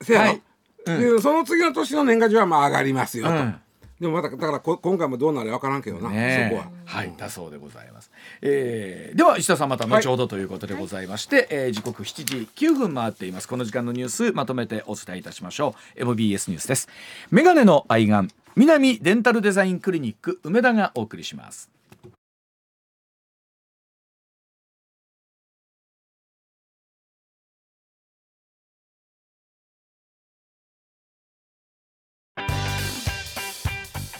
[0.00, 0.42] せやろ、はい。
[0.86, 3.60] でその次の年の年賀状はまあ上がりますよと、うん
[4.04, 6.70] でもまただからこ今回もどうなるか分からんけどな、ねえそこは。
[6.84, 8.10] はい、だそうでございます。
[8.42, 13.48] えーでは石田さんまた後ほどということでございまして、えー時刻7時9分回っています。
[13.48, 16.02] この時間のニュースまとめてお伝えいたしましょう。
[16.02, 16.88] MBS ニュースです。
[17.30, 21.73] メガネの愛玩南デンタルデザインクリニック梅田がお送りします。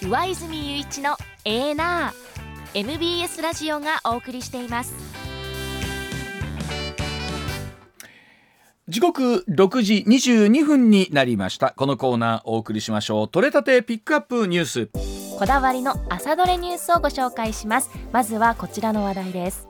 [0.04, 4.94] 上泉雄一のエーナー MBS ラジオがお送りしています
[8.86, 11.70] 時刻6時22分になりました。
[11.70, 13.28] このコーナーお送りしましょう。
[13.28, 14.90] 取れたてピックアップニュース。
[15.38, 19.66] こだわりの朝どれニュースをご紹介しますまずはこちらの話題です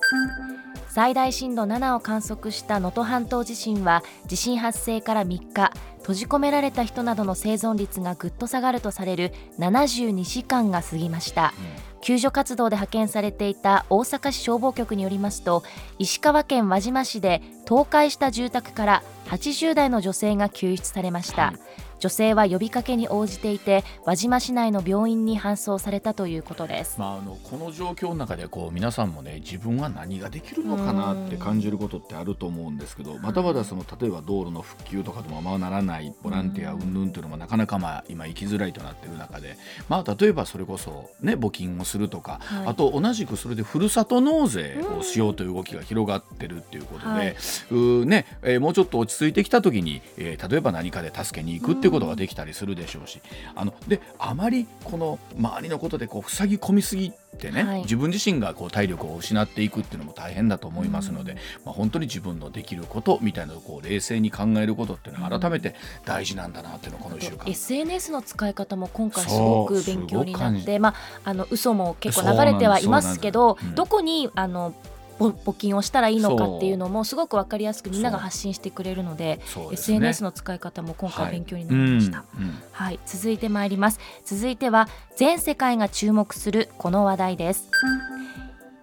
[0.94, 11.52] 最大震度7を観測した能登半島地震は地震発生から3日閉じ込められた人などの生存率がぐっと下がるとされる72時間が過ぎました、
[11.96, 15.64] うん、救助活動で派遣されていた大阪市消防局によりますと
[15.98, 39.56] 石川県輪島市で倒壊した住宅から80代の女性が救出されました、はい女性は呼びかけに応じていて輪島市内の病院に搬送されたということです、まあ、あのこの状況の中でこう皆さんもね自分は何ができるのかなって感じることってあると思うんですけどまたまだその例えば道路の復旧とかでもままならないボランティア云々というのもなかなかまあ今行きづらいとなっている中で、
[39.88, 47.36] まあ、例えばそれこそ、ね、募金をするとか、はい、あと同じくそれでふるさと納税をしようという動きが広がってるっていうことで、はい、
[47.70, 53.20] うねえー、もうちょっと落ち着いてきた時に、えー、例えば何かで助けに行くっていうことができたりするでしょうし
[53.54, 65.74] あのであまりこの周りのことでこう塞ぎ込みすぎてね、はい、自分自身がこう体力を失っていくっていうのも大変だと思いますので、うん、まあ、本当に自分のできることみたいなのをこう冷静に考えることっていうのは改めて
[66.04, 74.74] 大事なんだなっていうのをこの1週間、SNS の使い方も今回すごく勉強になってまああの嘘も結構流れてはいますけど、うん、どこにあの
[75.18, 79.40] 募金をしたらいいのかっていうのもすごく分かりやすくみんなが発信してくれるのでで、ね、
[79.72, 84.00] SNS の使い方も今回勉強になりました、はい、うんうん、はい、続いてまいります。
[84.24, 87.70] 続いては全世界が注目するこの話題です。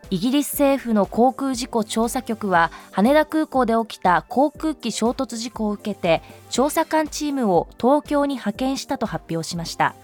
[0.09, 9.95] イギリス政府の航空事故調査局は羽田空港で起きた航空機衝突事故を受けて調査官チームを東京に派遣したと発表しました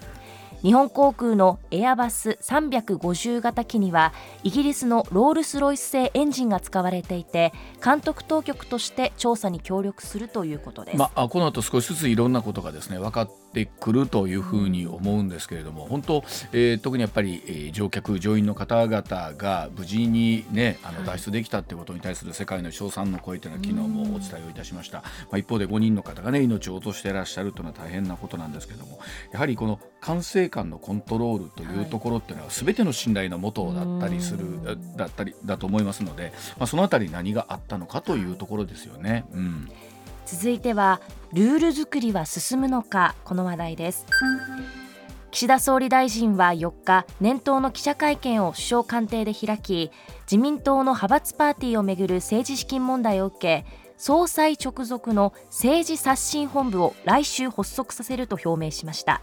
[0.62, 7.52] 日本航空のエアバス350型機にはイギリスのロールス・ロイス製エンジンが使われていて
[7.84, 13.30] 監督当局として調査に協力するということです、まあ、この後少しずついろんなことがですね分かっ
[13.66, 19.02] くるというふうに思うんですけれども、本当、えー、特にやっぱり、えー、乗客乗員の方々
[19.36, 28.98] が無事にねあの脱出できたということに対する世界の称賛の声というのは昨日もお伝えをいたしました、まあ、一方で5人の方がね命を落としていらっしゃるというのは大変なことなんですけれども
[29.32, 34.60] やはりこの管制官のコントロールというところっていうのは全ての信頼のもとだったりする
[34.96, 39.24] だったりだと思いますので、まあ、そのあたり何があったのかというところですよね。
[39.32, 39.70] うん
[40.30, 41.00] 続いては
[41.32, 44.04] ルール作りは進むのかこの話題です。
[45.30, 49.90] 岸田総理大臣は4日年頭の記者会見を首相官邸で開き
[50.30, 53.64] 自民党の派閥パーティーをめぐる政治資金問題を受け
[53.98, 59.20] 総裁直属の政治刷新本部を来週発足させると表明しました、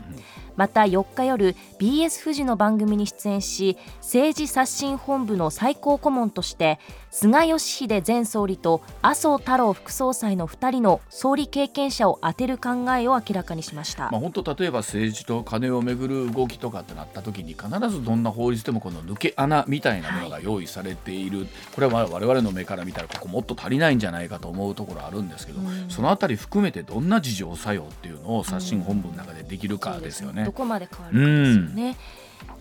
[0.58, 30.42] また4日夜 BS 富士の番組に出演し政治刷新本部の最高顧問として菅義偉前総理と麻生太郎副総裁の2人の総理経験者を充てる考えを明らかにしました、まあ、本当例えば政治と金をめぐる動きとかってなった時に必ずどんな法律でもこの抜け穴みたいなものが用意されている、はい、これは我々の目から見たらここもっと足りないんじゃないかと思うところあるんですけど、うん、そのあたり含めてどんな事情作用っていうのを刷新本部の中でできるかですよね。
[30.42, 31.98] うん、どこまで変わるかですよね。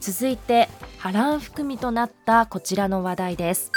[0.01, 3.73] 続いて波乱含みとなったこちらの話題です。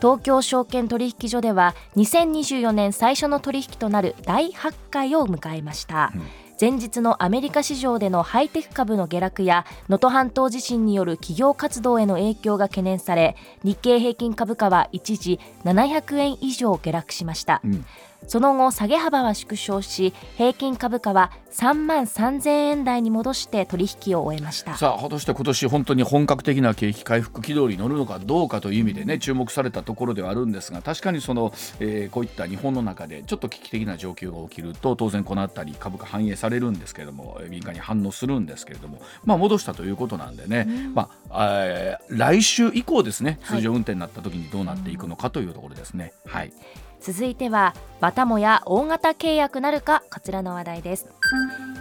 [0.00, 6.22] 東京証券取引所では2024年最初の取引となる大発会を迎えました、うん、
[6.62, 13.34] 前日のアメリカ市場でのハイテク株の下落や能登半島地震による企業活動への影響が懸念され
[13.64, 17.84] 日経平均株価は一時700円以上下落しました、うん
[18.26, 24.76] その後下げ幅は縮小し平均株価は3万3000円台に戻して取引を終えました。
[24.76, 46.12] さあ果たして今年本当に本格的な景気回復軌道に乗るのかどうかという意味でね注目されたところではあるんですが確かにその、えー、こういった日本の中でちょっと危機的な状況が起きると当然この辺り株価反映されるんですけれども民間に反応するんですけれどもまあ戻したということなんでね、うん、まあ、えー、来週以降ですね通常運転になった時にどうなっていくのかというところですね。
[46.26, 51.08] はい、はい続いてはまたもや大型契約なるかこちらの話題です。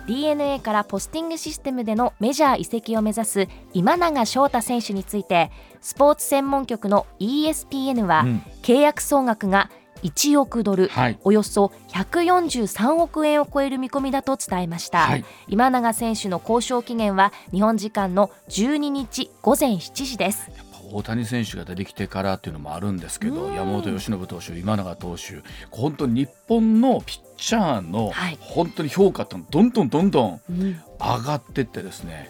[0.08, 8.26] DNA からポスティングシステムでのメジャー移籍を目指す今永翔太選手についてスポーツ専門局の ESPN は、
[8.64, 9.70] 契約総額が
[10.04, 20.50] 1億ドル、はい、およそ143億円を超える見込みだと伝えました、はい、今永選手の交渉期限は日本時間の12日午前7時です
[20.92, 32.30] 大谷選手が出てきてからっていうのもあるんですけど、山本由伸投手、今永投手、本当に日本のピッチャーの本当に評価ってどんどんどんどん上がってってですね、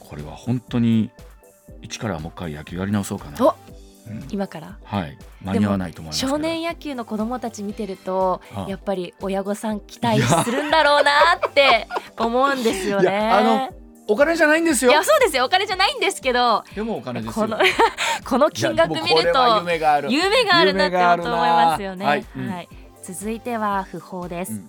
[0.00, 1.10] これは本当に
[1.82, 3.54] 一からもう一回野球やり直そうかな。
[4.08, 4.76] うん、今から？
[4.82, 5.16] はい。
[5.44, 11.12] 間に合わないと思います少年野球の子供たち見てるとやっぱり親御さん期待するんだろうな
[11.46, 11.86] って
[12.18, 13.30] 思うんですよね。
[13.30, 13.79] あの
[14.10, 14.90] お金じゃないんですよ。
[14.90, 15.44] いやそうですよ。
[15.44, 16.64] お金じゃないんですけど。
[16.74, 17.46] でもお金ですよ。
[17.46, 17.58] この
[18.28, 20.12] この金額見ると夢がある。
[20.12, 22.04] 夢があるなって思いますよね。
[22.04, 22.20] ははい。
[22.20, 24.68] い、うん続いては訃報です、うん。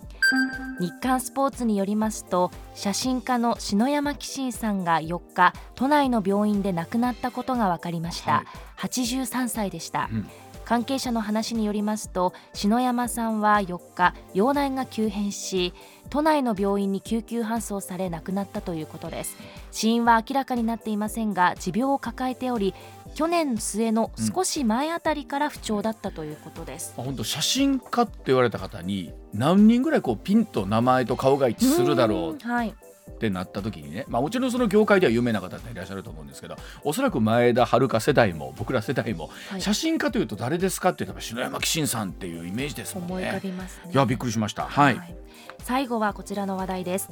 [0.79, 8.43] 日刊スポーツによりますと写真家の篠山紀信さんが4日都内の病院で亡くなったことが分かりました、は
[8.83, 8.87] い。
[8.87, 10.29] 83歳でした、うん。
[10.65, 15.73] 関係者の話によりますと篠山さんは4日容体が急変し
[16.11, 19.37] 都内の病院に救急搬送され亡くなったということです。
[19.71, 22.73] 死因は明らかになっていませんが持病を抱えており
[23.15, 32.73] 去年末の少し前あたりから不調だったということです、本当写真家って言われた方に何人ぐらいこうピンと名前と顔が一致するだろうんはい
[33.21, 39.61] ってなった時にね、まあ、もちろんその業界では有名な方っていらっしゃると思うんですけどおそらく前田遥世代も僕ら世代も、はい。
[39.61, 43.39] 写真家というと誰ですかって言ったら篠山紀信さんっていうイメージですもん思い浮かね。
[43.43, 43.91] びますね。
[43.93, 44.63] いやびっくりしました。
[44.63, 45.15] はい、
[45.59, 47.09] 最後はこちらの話題です。